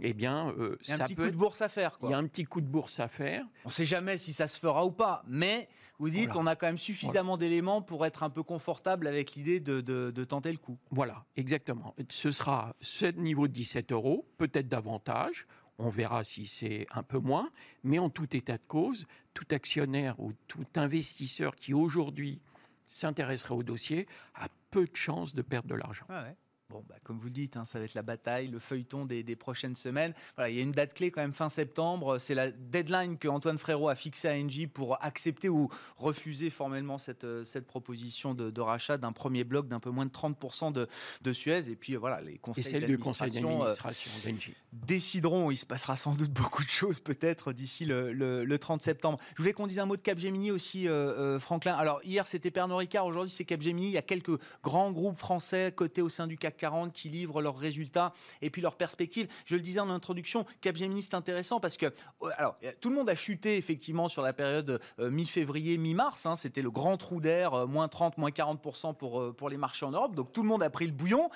Eh 0.00 0.12
bien, 0.12 0.50
euh, 0.58 0.76
il 0.82 0.88
y 0.88 0.92
a 0.92 0.96
un 0.96 1.06
petit 1.06 1.16
coup 1.16 1.30
de 1.30 1.36
bourse 1.36 1.62
à 1.62 1.68
faire. 1.68 1.98
Il 2.02 2.10
y 2.10 2.14
a 2.14 2.18
un 2.18 2.26
petit 2.26 2.44
coup 2.44 2.60
de 2.60 2.66
bourse 2.66 3.00
à 3.00 3.08
faire. 3.08 3.44
On 3.64 3.68
ne 3.68 3.72
sait 3.72 3.84
jamais 3.84 4.18
si 4.18 4.32
ça 4.32 4.48
se 4.48 4.58
fera 4.58 4.84
ou 4.84 4.92
pas, 4.92 5.24
mais 5.26 5.68
vous 5.98 6.10
dites 6.10 6.34
on 6.34 6.46
a 6.46 6.56
quand 6.56 6.66
même 6.66 6.78
suffisamment 6.78 7.36
d'éléments 7.36 7.80
pour 7.80 8.04
être 8.04 8.22
un 8.22 8.30
peu 8.30 8.42
confortable 8.42 9.06
avec 9.06 9.34
l'idée 9.34 9.60
de, 9.60 9.80
de, 9.80 10.24
tenter 10.24 10.50
le 10.50 10.58
coup. 10.58 10.78
Voilà, 10.90 11.24
exactement. 11.36 11.94
Ce 12.08 12.30
sera 12.30 12.74
ce 12.80 13.06
niveau 13.06 13.46
de 13.48 13.52
17 13.52 13.92
euros, 13.92 14.28
peut-être 14.36 14.68
davantage. 14.68 15.46
On 15.78 15.88
verra 15.88 16.22
si 16.24 16.46
c'est 16.46 16.86
un 16.92 17.02
peu 17.02 17.18
moins, 17.18 17.50
mais 17.82 17.98
en 17.98 18.10
tout 18.10 18.36
état 18.36 18.56
de 18.56 18.62
cause, 18.66 19.06
tout 19.32 19.46
actionnaire 19.50 20.18
ou 20.20 20.32
tout 20.46 20.66
investisseur 20.76 21.56
qui 21.56 21.74
aujourd'hui 21.74 22.40
s'intéresserait 22.86 23.54
au 23.54 23.62
dossier 23.62 24.06
a 24.34 24.48
peu 24.70 24.86
de 24.86 24.96
chances 24.96 25.34
de 25.34 25.42
perdre 25.42 25.68
de 25.68 25.74
l'argent. 25.74 26.06
Ah 26.08 26.26
Bon, 26.70 26.82
bah, 26.88 26.94
comme 27.04 27.18
vous 27.18 27.26
le 27.26 27.30
dites, 27.30 27.58
hein, 27.58 27.66
ça 27.66 27.78
va 27.78 27.84
être 27.84 27.94
la 27.94 28.02
bataille, 28.02 28.46
le 28.46 28.58
feuilleton 28.58 29.04
des, 29.04 29.36
prochaines 29.36 29.76
semaines. 29.76 30.14
Voilà, 30.36 30.48
il 30.48 30.56
y 30.56 30.60
a 30.60 30.62
une 30.62 30.72
date 30.72 30.94
clé 30.94 31.10
quand 31.10 31.20
même 31.20 31.34
fin 31.34 31.50
septembre. 31.50 32.18
C'est 32.18 32.34
la 32.34 32.50
deadline 32.50 33.18
que 33.18 33.28
Antoine 33.28 33.58
Frérot 33.58 33.90
a 33.90 33.94
fixée 33.94 34.28
à 34.28 34.32
Engie 34.32 34.66
pour 34.66 35.02
accepter 35.04 35.50
ou 35.50 35.68
refuser 35.96 36.48
formellement 36.48 36.96
cette, 36.96 37.24
euh, 37.24 37.44
cette 37.44 37.66
proposition 37.66 38.32
de, 38.34 38.60
rachat 38.60 38.96
d'un 38.96 39.12
premier 39.12 39.44
bloc 39.44 39.68
d'un 39.68 39.80
peu 39.80 39.90
moins 39.90 40.06
de 40.06 40.10
30% 40.10 40.72
de, 40.72 40.88
de, 41.20 41.32
Suez. 41.34 41.68
Et 41.68 41.76
puis 41.76 41.96
voilà, 41.96 42.22
les 42.22 42.38
conseils 42.38 42.80
d'administration 42.80 43.66
euh, 43.66 43.74
décideront. 44.72 45.50
Il 45.50 45.58
se 45.58 45.66
passera 45.66 45.96
sans 45.96 46.14
doute 46.14 46.30
beaucoup 46.30 46.64
de 46.64 46.70
choses 46.70 46.98
peut-être 46.98 47.52
d'ici 47.52 47.84
le, 47.84 48.56
30 48.56 48.80
septembre. 48.80 49.18
Je 49.36 49.42
voulais 49.42 49.52
qu'on 49.52 49.66
dise 49.66 49.80
un 49.80 49.86
mot 49.86 49.96
de 49.96 50.02
Capgemini 50.02 50.50
aussi, 50.50 50.88
euh, 50.88 51.38
Franklin. 51.38 51.74
Alors 51.74 52.00
hier 52.04 52.26
c'était 52.26 52.50
Pernod 52.50 52.78
Ricard, 52.78 53.04
aujourd'hui 53.04 53.30
c'est 53.30 53.44
Capgemini. 53.44 53.88
Il 53.88 53.92
y 53.92 53.98
a 53.98 54.02
quelques 54.02 54.40
grands 54.62 54.92
groupes 54.92 55.16
français 55.16 55.72
cotés 55.76 56.00
au 56.00 56.08
sein 56.08 56.26
du 56.26 56.38
CAC 56.38 56.53
40 56.56 56.92
qui 56.92 57.08
livrent 57.08 57.42
leurs 57.42 57.58
résultats 57.58 58.12
et 58.42 58.50
puis 58.50 58.62
leurs 58.62 58.76
perspectives. 58.76 59.28
Je 59.44 59.54
le 59.56 59.60
disais 59.60 59.80
en 59.80 59.90
introduction, 59.90 60.46
Capgemini 60.60 61.02
c'est 61.02 61.14
intéressant 61.14 61.60
parce 61.60 61.76
que 61.76 61.86
euh, 61.86 62.30
alors 62.36 62.56
tout 62.80 62.90
le 62.90 62.96
monde 62.96 63.10
a 63.10 63.14
chuté 63.14 63.56
effectivement 63.56 64.08
sur 64.08 64.22
la 64.22 64.32
période 64.32 64.80
euh, 64.98 65.10
mi-février, 65.10 65.78
mi-mars. 65.78 66.26
Hein. 66.26 66.36
C'était 66.36 66.62
le 66.62 66.70
grand 66.70 66.96
trou 66.96 67.20
d'air, 67.20 67.54
euh, 67.54 67.66
moins 67.66 67.88
30, 67.88 68.18
moins 68.18 68.30
40% 68.30 68.94
pour, 68.96 69.34
pour 69.34 69.48
les 69.48 69.56
marchés 69.56 69.86
en 69.86 69.90
Europe. 69.90 70.14
Donc 70.14 70.32
tout 70.32 70.42
le 70.42 70.48
monde 70.48 70.62
a 70.62 70.70
pris 70.70 70.86
le 70.86 70.92
bouillon. 70.92 71.30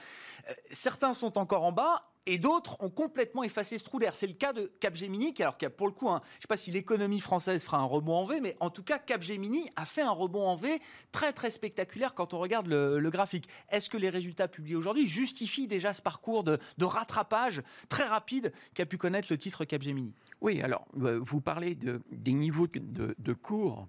certains 0.71 1.15
sont 1.15 1.39
encore 1.39 1.65
en 1.65 1.73
bas 1.73 2.03
et 2.27 2.39
d'autres 2.39 2.77
ont 2.81 2.91
complètement 2.91 3.43
effacé 3.43 3.79
ce 3.79 3.85
trou 3.85 3.99
d'air. 3.99 4.17
C'est 4.17 4.27
le 4.27 4.35
cas 4.35 4.53
de 4.53 4.71
Capgemini, 4.81 5.35
qui, 5.35 5.43
alors 5.43 5.57
pour 5.77 5.87
le 5.87 5.93
coup, 5.93 6.09
hein, 6.09 6.21
je 6.25 6.37
ne 6.37 6.41
sais 6.43 6.49
pas 6.49 6.57
si 6.57 6.71
l'économie 6.71 7.21
française 7.21 7.65
fera 7.65 7.79
un 7.79 7.85
rebond 7.85 8.17
en 8.17 8.25
V, 8.25 8.41
mais 8.41 8.57
en 8.61 8.71
tout 8.71 8.83
cas, 8.83 8.99
Capgemini 8.99 9.71
a 9.77 9.85
fait 9.85 10.03
un 10.03 10.11
rebond 10.11 10.47
en 10.47 10.57
V 10.57 10.81
très 11.13 11.33
très 11.33 11.51
spectaculaire 11.51 12.15
quand 12.15 12.35
on 12.35 12.39
regarde 12.39 12.67
le, 12.67 13.09
graphique. 13.11 13.49
Est-ce 13.71 13.89
que 13.89 13.97
les 13.97 14.11
résultats 14.11 14.49
publiés 14.49 14.77
aujourd'hui 14.77 15.09
justifient 15.09 15.67
déjà 15.67 15.95
ce 15.95 16.03
parcours 16.03 16.45
de, 16.45 16.59
rattrapage 16.81 17.63
très 17.89 18.05
rapide 18.05 18.53
qu'a 18.75 18.87
pu 18.87 18.99
connaître 18.99 19.29
le 19.31 19.39
titre 19.39 19.65
Capgemini? 19.65 20.13
Oui, 20.41 20.61
alors 20.63 20.87
euh, 21.01 21.21
vous 21.23 21.41
parlez 21.41 21.75
de, 21.75 22.01
des 22.11 22.33
niveaux 22.33 22.67
de, 22.67 23.33
cours 23.33 23.89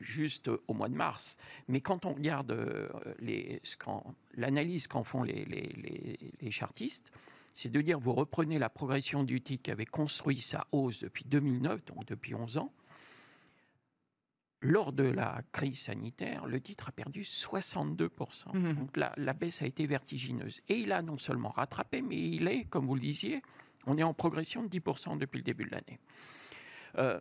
juste 0.00 0.50
au 0.68 0.74
mois 0.74 0.88
de 0.88 0.94
mars. 0.94 1.36
Mais 1.68 1.80
quand 1.80 2.04
on 2.06 2.14
regarde 2.14 2.52
euh, 2.52 2.88
l'analyse 4.34 4.86
qu'en 4.86 5.04
font 5.04 5.22
les, 5.22 6.50
chartistes, 6.50 7.12
c'est 7.56 7.70
de 7.70 7.80
dire 7.80 7.98
vous 7.98 8.12
reprenez 8.12 8.58
la 8.58 8.68
progression 8.68 9.24
du 9.24 9.40
titre 9.40 9.62
qui 9.64 9.70
avait 9.70 9.86
construit 9.86 10.38
sa 10.38 10.66
hausse 10.72 11.00
depuis 11.00 11.24
2009, 11.24 11.86
donc 11.86 12.04
depuis 12.04 12.34
11 12.34 12.58
ans. 12.58 12.72
Lors 14.60 14.92
de 14.92 15.04
la 15.04 15.42
crise 15.52 15.80
sanitaire, 15.80 16.46
le 16.46 16.60
titre 16.60 16.88
a 16.88 16.92
perdu 16.92 17.22
62%. 17.22 18.56
Mmh. 18.56 18.72
Donc 18.74 18.96
la, 18.96 19.12
la, 19.16 19.32
baisse 19.32 19.62
a 19.62 19.66
été 19.66 19.86
vertigineuse. 19.86 20.60
Et 20.68 20.76
il 20.78 20.92
a 20.92 21.02
non 21.02 21.18
seulement 21.18 21.50
rattrapé, 21.50 22.02
mais 22.02 22.16
il 22.16 22.46
est, 22.46 22.64
comme 22.64 22.86
vous 22.86 22.94
le 22.94 23.00
disiez, 23.00 23.42
on 23.86 23.96
est 23.96 24.02
en 24.02 24.12
progression 24.12 24.62
de 24.62 24.68
10% 24.68 25.18
depuis 25.18 25.38
le 25.38 25.44
début 25.44 25.64
de 25.64 25.70
l'année. 25.70 25.98
Euh, 26.98 27.20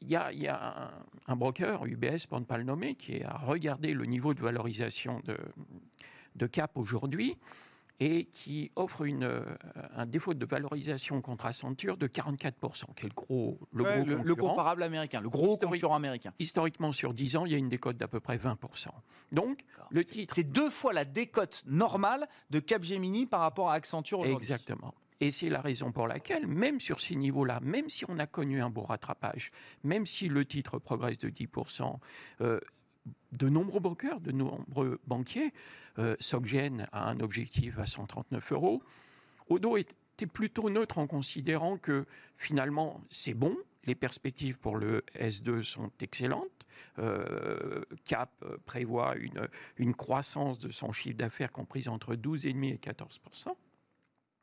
il 0.00 0.08
y 0.08 0.16
a, 0.16 0.92
un, 1.26 1.36
broker, 1.36 1.86
UBS 1.86 2.26
pour 2.28 2.38
ne 2.38 2.44
pas 2.44 2.58
le 2.58 2.64
nommer, 2.64 2.94
qui 2.94 3.22
a 3.22 3.36
regardé 3.38 3.94
le 3.94 4.04
niveau 4.04 4.32
de 4.32 4.40
valorisation 4.40 5.20
de, 5.24 5.36
de 6.36 6.46
Cap 6.46 6.76
aujourd'hui 6.76 7.36
et 8.00 8.26
qui 8.26 8.70
offre 8.76 9.02
une, 9.02 9.24
euh, 9.24 9.42
un 9.94 10.06
défaut 10.06 10.34
de 10.34 10.44
valorisation 10.44 11.20
contre 11.22 11.46
Accenture 11.46 11.96
de 11.96 12.06
44%, 12.06 12.94
qui 12.94 13.06
est 13.06 13.08
le 13.08 13.14
gros, 13.14 13.58
le, 13.72 13.84
gros, 13.84 14.22
le, 14.24 14.34
comparable 14.34 14.82
américain, 14.82 15.20
le 15.20 15.30
gros 15.30 15.56
concurrent 15.56 15.96
américain. 15.96 16.32
Historiquement, 16.38 16.92
sur 16.92 17.14
10 17.14 17.36
ans, 17.36 17.46
il 17.46 17.52
y 17.52 17.54
a 17.54 17.58
une 17.58 17.68
décote 17.68 17.96
d'à 17.96 18.08
peu 18.08 18.20
près 18.20 18.36
20%. 18.36 18.88
Donc, 19.32 19.60
le 19.90 20.04
titre... 20.04 20.34
C'est 20.34 20.44
deux 20.44 20.70
fois 20.70 20.92
la 20.92 21.04
décote 21.04 21.62
normale 21.66 22.28
de 22.50 22.58
Capgemini 22.58 23.26
par 23.26 23.40
rapport 23.40 23.70
à 23.70 23.74
Accenture 23.74 24.20
aujourd'hui. 24.20 24.36
Exactement. 24.36 24.94
Et 25.20 25.30
c'est 25.30 25.48
la 25.48 25.60
raison 25.60 25.92
pour 25.92 26.06
laquelle, 26.06 26.46
même 26.46 26.78
sur 26.78 27.00
ces 27.00 27.16
niveaux-là, 27.16 27.60
même 27.62 27.88
si 27.88 28.04
on 28.08 28.18
a 28.18 28.26
connu 28.26 28.60
un 28.60 28.68
beau 28.68 28.82
rattrapage, 28.82 29.50
même 29.82 30.04
si 30.04 30.28
le 30.28 30.44
titre 30.44 30.78
progresse 30.78 31.18
de 31.18 31.30
10%, 31.30 31.98
euh, 32.42 32.60
de 33.32 33.48
nombreux 33.48 33.80
brokers, 33.80 34.20
de 34.20 34.32
nombreux 34.32 35.00
banquiers, 35.06 35.52
euh, 35.98 36.16
Soggen 36.20 36.88
a 36.92 37.08
un 37.08 37.20
objectif 37.20 37.78
à 37.78 37.86
139 37.86 38.52
euros. 38.52 38.82
Odo 39.48 39.76
était 39.76 40.26
plutôt 40.26 40.70
neutre 40.70 40.98
en 40.98 41.06
considérant 41.06 41.76
que 41.78 42.06
finalement 42.36 43.00
c'est 43.10 43.34
bon, 43.34 43.56
les 43.84 43.94
perspectives 43.94 44.58
pour 44.58 44.76
le 44.76 45.04
S2 45.18 45.62
sont 45.62 45.90
excellentes. 46.00 46.50
Euh, 46.98 47.82
Cap 48.04 48.44
prévoit 48.66 49.16
une, 49.16 49.48
une, 49.76 49.94
croissance 49.94 50.58
de 50.58 50.70
son 50.70 50.92
chiffre 50.92 51.16
d'affaires 51.16 51.52
comprise 51.52 51.88
entre 51.88 52.14
12,5 52.14 52.64
et 52.64 52.76
14% 52.76 53.54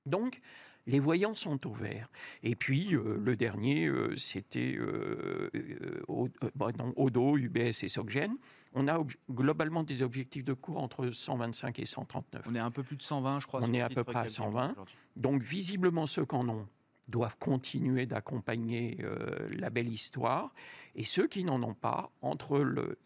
donc, 0.06 0.40
les 0.86 1.00
voyants 1.00 1.36
sont 1.36 1.66
ouverts. 1.68 2.10
Et 2.42 2.56
puis, 2.56 2.94
euh, 2.94 3.18
le 3.24 3.36
dernier, 3.36 3.88
euh, 3.88 4.16
c'était 4.18 4.76
euh, 4.78 5.50
Odo, 6.08 7.38
UBS 7.38 7.84
et 7.84 7.90
Soggen. 7.90 8.36
On 8.74 8.88
a 8.88 9.00
globalement 9.32 9.84
des 9.84 10.02
objectifs 10.02 10.44
de 10.44 10.54
cours 10.54 10.78
entre 10.78 11.10
125 11.10 11.80
et 11.80 11.86
139. 11.86 12.46
On 12.50 12.56
est 12.56 12.60
un 12.60 12.72
peu 12.72 12.84
plus 12.84 12.98
de 12.98 13.04
120, 13.04 13.40
je 13.40 13.48
crois. 13.48 13.62
On 13.64 13.74
est 13.74 13.82
à 13.82 13.90
peu 13.90 14.04
près 14.04 14.20
à 14.20 14.28
120. 14.28 14.76
Donc, 15.16 15.42
visiblement, 15.42 16.06
ceux 16.06 16.26
qui 16.26 16.36
en 16.36 16.50
ont 16.50 16.68
doivent 17.10 17.38
continuer 17.38 18.06
d'accompagner 18.06 18.98
la 19.58 19.70
belle 19.70 19.90
histoire. 19.90 20.54
Et 20.96 21.04
ceux 21.04 21.28
qui 21.28 21.44
n'en 21.44 21.62
ont 21.62 21.74
pas, 21.74 22.12
entre 22.22 22.60
le, 22.60 22.98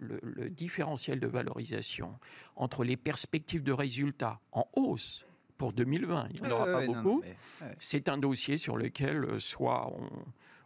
le, 0.00 0.50
différentiel 0.50 1.20
de 1.20 1.28
valorisation, 1.28 2.18
entre 2.56 2.82
les 2.82 2.96
perspectives 2.96 3.62
de 3.62 3.72
résultats 3.72 4.40
en 4.50 4.68
hausse 4.74 5.24
pour 5.62 5.72
2020. 5.72 6.26
Il 6.34 6.42
n'y 6.42 6.48
en 6.48 6.56
aura 6.56 6.64
pas 6.64 6.84
beaucoup. 6.84 7.22
C'est 7.78 8.08
un 8.08 8.18
dossier 8.18 8.56
sur 8.56 8.76
lequel 8.76 9.24
euh, 9.24 9.38
soit 9.38 9.92
on, 9.94 10.08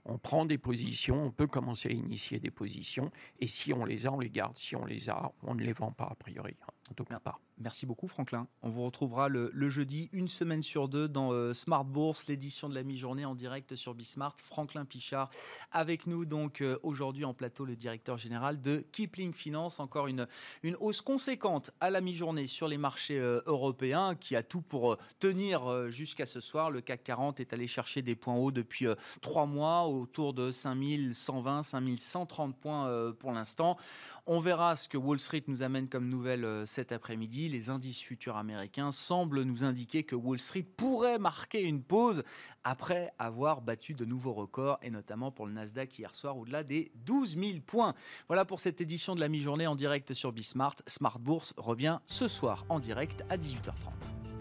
on, 0.06 0.16
prend 0.16 0.46
des 0.46 0.56
positions, 0.56 1.24
on 1.24 1.30
peut 1.30 1.46
commencer 1.46 1.90
à 1.90 1.92
initier 1.92 2.40
des 2.40 2.50
positions, 2.50 3.10
et 3.38 3.46
si 3.46 3.74
on 3.74 3.84
les 3.84 4.06
a, 4.06 4.12
on 4.12 4.20
les 4.20 4.30
garde. 4.30 4.56
Si 4.56 4.74
on 4.74 4.86
les 4.86 5.10
a, 5.10 5.30
on 5.42 5.54
ne 5.54 5.62
les 5.62 5.74
vend 5.74 5.90
pas 5.90 6.08
a 6.10 6.14
priori. 6.14 6.56
En 6.90 6.94
tout 6.94 7.04
cas 7.04 7.20
pas. 7.20 7.38
Merci 7.58 7.86
beaucoup 7.86 8.06
Franklin. 8.06 8.48
On 8.60 8.68
vous 8.68 8.84
retrouvera 8.84 9.30
le, 9.30 9.68
jeudi, 9.70 10.10
une 10.12 10.28
semaine 10.28 10.62
sur 10.62 10.88
deux, 10.88 11.08
dans 11.08 11.32
euh, 11.32 11.54
Smart 11.54 11.86
Bourse, 11.86 12.26
l'édition 12.26 12.68
de 12.68 12.74
la 12.74 12.82
mi-journée 12.82 13.24
en 13.24 13.34
direct 13.34 13.76
sur 13.76 13.94
Bismart. 13.94 14.34
Franklin 14.36 14.84
Pichard 14.84 15.30
avec 15.72 16.06
nous 16.06 16.26
donc 16.26 16.60
euh, 16.60 16.78
aujourd'hui 16.82 17.24
en 17.24 17.32
plateau, 17.32 17.64
le 17.64 17.74
directeur 17.74 18.18
général 18.18 18.60
de 18.60 18.84
Kipling 18.92 19.32
Finance. 19.32 19.80
Encore 19.80 20.06
une, 20.06 20.26
une 20.62 20.76
hausse 20.80 21.00
conséquente 21.00 21.70
à 21.80 21.88
la 21.88 22.02
mi-journée 22.02 22.46
sur 22.46 22.68
les 22.68 22.76
marchés 22.76 23.18
euh, 23.18 23.40
européens 23.46 24.16
qui 24.16 24.36
a 24.36 24.42
tout 24.42 24.60
pour 24.60 24.98
tenir 25.18 25.90
jusqu'à 25.90 26.26
ce 26.26 26.40
soir. 26.40 26.70
Le 26.70 26.82
CAC 26.82 27.04
40 27.04 27.40
est 27.40 27.54
allé 27.54 27.66
chercher 27.66 28.02
des 28.02 28.16
points 28.16 28.36
hauts 28.36 28.52
depuis 28.52 28.86
trois 29.22 29.46
mois, 29.46 29.86
autour 29.86 30.34
de 30.34 30.50
5120, 30.50 31.62
5130 31.62 32.56
points 32.56 33.12
pour 33.18 33.32
l'instant. 33.32 33.78
On 34.26 34.40
verra 34.40 34.76
ce 34.76 34.88
que 34.88 34.98
Wall 34.98 35.20
Street 35.20 35.44
nous 35.46 35.62
amène 35.62 35.88
comme 35.88 36.08
nouvelle 36.08 36.64
cet 36.66 36.92
après-midi. 36.92 37.45
Les 37.48 37.70
indices 37.70 38.00
futurs 38.00 38.36
américains 38.36 38.92
semblent 38.92 39.42
nous 39.42 39.64
indiquer 39.64 40.02
que 40.02 40.14
Wall 40.14 40.38
Street 40.38 40.66
pourrait 40.76 41.18
marquer 41.18 41.62
une 41.62 41.82
pause 41.82 42.22
après 42.64 43.12
avoir 43.18 43.62
battu 43.62 43.94
de 43.94 44.04
nouveaux 44.04 44.32
records, 44.32 44.78
et 44.82 44.90
notamment 44.90 45.30
pour 45.30 45.46
le 45.46 45.52
Nasdaq 45.52 45.98
hier 45.98 46.14
soir, 46.14 46.36
au-delà 46.36 46.64
des 46.64 46.90
12 47.04 47.36
000 47.36 47.60
points. 47.66 47.94
Voilà 48.28 48.44
pour 48.44 48.60
cette 48.60 48.80
édition 48.80 49.14
de 49.14 49.20
la 49.20 49.28
mi-journée 49.28 49.66
en 49.66 49.76
direct 49.76 50.14
sur 50.14 50.32
Bismart. 50.32 50.76
Smart 50.86 51.18
Bourse 51.18 51.54
revient 51.56 51.98
ce 52.06 52.28
soir 52.28 52.64
en 52.68 52.80
direct 52.80 53.24
à 53.30 53.36
18h30. 53.36 54.35